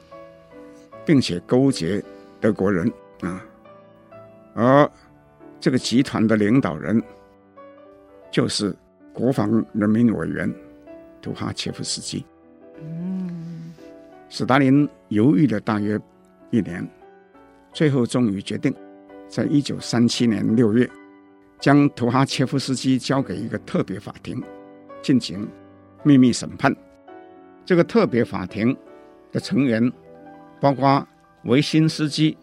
[1.10, 1.99] 并且勾结
[2.39, 2.88] 德国人
[3.22, 3.43] 啊，
[4.53, 4.91] 而
[5.60, 7.01] 这个集团的领导人
[8.30, 8.76] 就是
[9.12, 10.53] 国防人民委员
[11.20, 12.24] 图哈切夫斯基。
[12.80, 13.74] 嗯，
[14.30, 15.99] 斯大林犹豫了大约
[16.51, 16.88] 一年，
[17.74, 18.72] 最后终于决定，
[19.28, 20.88] 在一九三七年六月，
[21.60, 24.39] 将图哈切夫斯基交给一个特别法庭
[25.01, 25.49] 进行
[26.03, 26.72] 秘密审判。
[27.66, 28.78] 这个特别法庭
[29.32, 29.91] 的成员
[30.60, 31.07] 包括
[31.45, 32.38] 维辛斯基、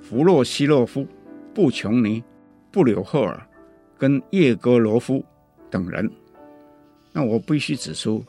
[0.00, 1.06] 弗洛西洛夫、
[1.54, 2.22] 布琼尼、
[2.70, 3.40] 布柳赫尔
[3.96, 5.24] 跟叶戈罗夫
[5.70, 6.10] 等人。
[7.12, 8.24] 那我必须指出，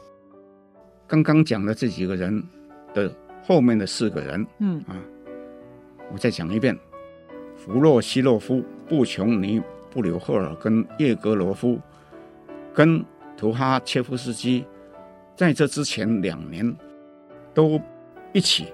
[1.08, 2.44] 刚刚讲的这几个人
[2.94, 4.96] 的后面的四个人，嗯啊，
[6.12, 6.78] 我再讲一遍：
[7.56, 11.80] 弗洛西洛夫、布琼尼、布柳赫尔跟叶戈罗夫，
[12.74, 13.04] 跟
[13.36, 14.66] 图哈切夫斯基，
[15.36, 16.76] 在这之前两年
[17.54, 17.80] 都
[18.32, 18.68] 一起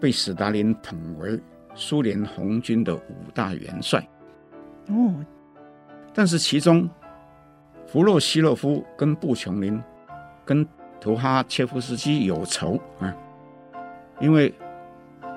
[0.00, 1.40] 被斯大林捧为
[1.74, 4.06] 苏联红军的五大元帅。
[4.88, 5.14] 哦，
[6.14, 6.88] 但是其中。
[7.88, 9.80] 弗洛西洛夫跟布琼林
[10.44, 10.66] 跟
[11.00, 13.14] 图哈切夫斯基有仇啊，
[14.20, 14.52] 因为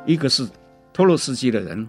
[0.03, 0.49] 一个是
[0.91, 1.87] 托洛斯基的人，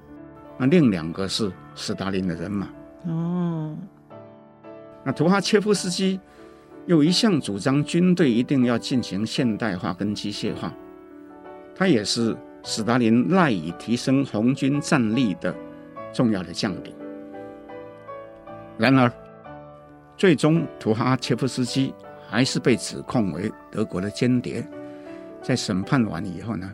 [0.59, 2.68] 那另两个是斯大林的人嘛。
[3.07, 3.75] 哦，
[5.03, 6.21] 那图哈切夫斯基
[6.85, 10.71] 又一向主张军队一定要进行现代化跟机械化，
[11.75, 15.55] 他也是斯大林赖以提升红军战力的
[16.13, 16.95] 重要的将领。
[18.79, 19.11] 然而。
[20.17, 21.95] 最终，图哈切夫斯基
[22.29, 24.63] 还是被指控为德国的间谍，
[25.41, 26.71] 在审判完以后呢，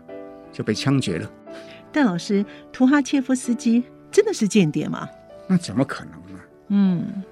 [0.51, 1.31] 就被枪决了。
[1.93, 5.09] 但老师，图哈切夫斯基真的是间谍吗？
[5.47, 6.41] 那怎么可能呢？
[6.71, 7.23] 嗯，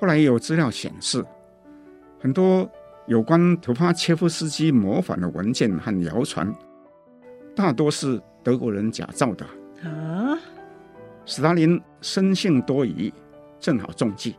[0.00, 1.24] 后来有资料显示，
[2.18, 2.68] 很多
[3.06, 6.52] 有关图哈切夫斯基模仿的文件和谣传，
[7.54, 9.44] 大多是德国人假造的。
[9.82, 10.38] 啊，
[11.26, 13.12] 斯大林生性多疑，
[13.58, 14.36] 正好中计。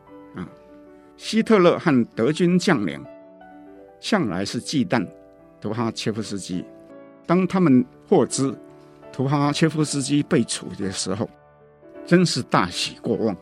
[1.18, 3.00] 希特勒和德军将领
[4.00, 5.06] 向来是忌惮
[5.60, 6.64] 图哈切夫斯基，
[7.26, 8.52] 当他们获知
[9.12, 11.30] 图哈切夫斯基被处决的时候，
[12.04, 13.36] 真是大喜过望。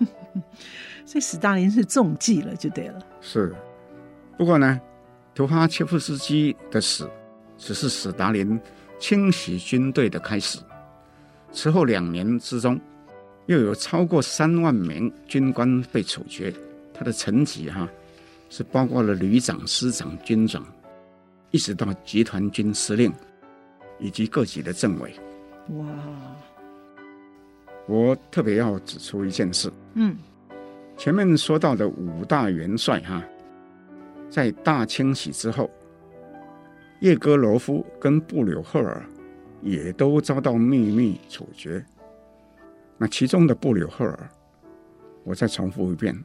[1.06, 2.98] 所以斯大林是中计了，就对了。
[3.20, 3.54] 是，
[4.36, 4.80] 不过呢，
[5.32, 7.08] 图哈切夫斯基的死
[7.56, 8.58] 只是斯大林
[8.98, 10.58] 清洗军队的开始。
[11.52, 12.80] 此后两年之中，
[13.46, 16.52] 又有超过三万名军官被处决。
[16.92, 17.88] 他的层级哈，
[18.48, 20.66] 是包括了旅长、师长、军长，
[21.50, 23.12] 一直到集团军司令，
[23.98, 25.14] 以及各级的政委。
[25.70, 25.86] 哇！
[27.86, 30.16] 我特别要指出一件事，嗯，
[30.96, 33.22] 前面说到的五大元帅哈，
[34.28, 35.70] 在大清洗之后，
[37.00, 39.04] 叶戈罗夫跟布柳赫尔
[39.62, 41.84] 也都遭到秘密处决。
[42.98, 44.30] 那其中的布柳赫尔，
[45.24, 46.16] 我再重复一遍。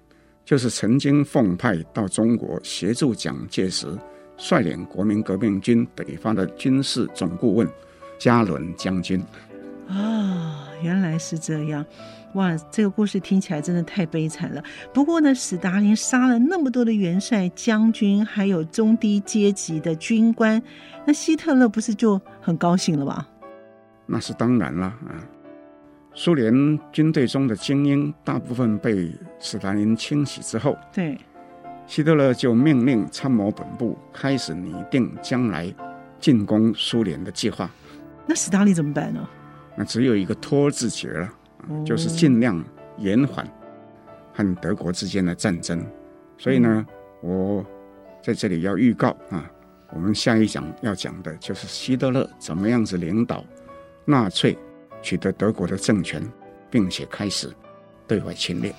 [0.43, 3.87] 就是曾经奉派到中国协助蒋介石
[4.37, 7.67] 率领国民革命军北伐的军事总顾问
[8.17, 9.23] 加伦将军
[9.87, 11.85] 啊，原来是这样，
[12.33, 14.63] 哇，这个故事听起来真的太悲惨了。
[14.93, 20.61] 不过呢，史达林杀了那么多的元帅、将军，还有中低阶级的军官，
[21.05, 23.27] 那希特勒不是就很高兴了吧？
[24.05, 25.19] 那是当然了啊。
[26.13, 29.09] 苏联军队中的精英大部分被
[29.39, 31.17] 史达林清洗之后，对，
[31.87, 35.73] 希特勒就命令参谋本部开始拟定将来
[36.19, 37.69] 进攻苏联的计划。
[38.25, 39.25] 那史达林怎么办呢？
[39.77, 41.33] 那只有一个拖字诀了，
[41.85, 42.63] 就是尽量
[42.97, 43.47] 延缓
[44.33, 45.85] 和德国之间的战争。
[46.37, 46.85] 所以呢，
[47.21, 47.65] 我
[48.21, 49.49] 在这里要预告啊，
[49.93, 53.43] 我们下一讲要讲的就是希特勒怎么样子领导
[54.05, 54.57] 纳粹。
[55.03, 56.21] 取得德国的政权，
[56.69, 57.51] 并且开始
[58.05, 58.71] 对外侵略。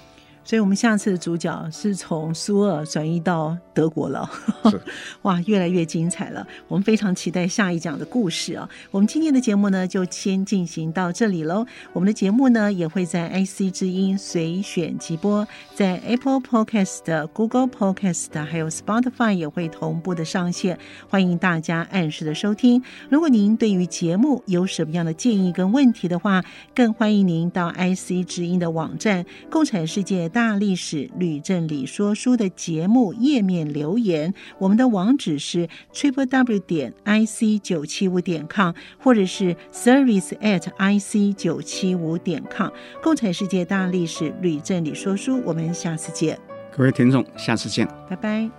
[0.44, 4.28] 所以，我们下次的主角是从苏俄转移到德国了。
[4.64, 4.80] 是，
[5.22, 6.46] 哇，越来越精彩了！
[6.68, 8.68] 我们非常期待下一讲的故事啊。
[8.90, 11.64] 我们今天的节目呢，就先进行到这里喽。
[11.92, 20.76] 我们的节目呢，也会在 IC 之音随选即播，在 Apple Podcast、Google Podcast 还有 Spotify 也会同步的上线，
[21.08, 22.82] 欢迎大家按时的收听。
[23.08, 26.42] 如果您对于节目有什么样的建议跟问题的话，
[26.74, 30.28] 更欢迎您到 IC 之音的网站“共产世界”。
[30.32, 42.70] 大历史吕正理说书的节目页面留言，我们的网址是 triple w 点 i c 九七五点 com，或者是 service at i c 九七五点 com。
[43.02, 46.38] 共产世界大历史吕正理说书，我们下次见。
[46.74, 48.50] 各位听众，下次见，拜拜。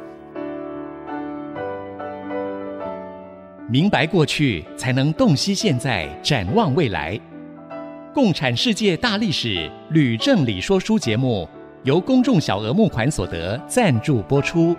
[3.67, 7.19] 明白过去，才能洞悉现在，展望未来。
[8.13, 11.49] 共产世界大历史吕正理说书节目
[11.83, 14.75] 由公众小额募款所得赞助播出。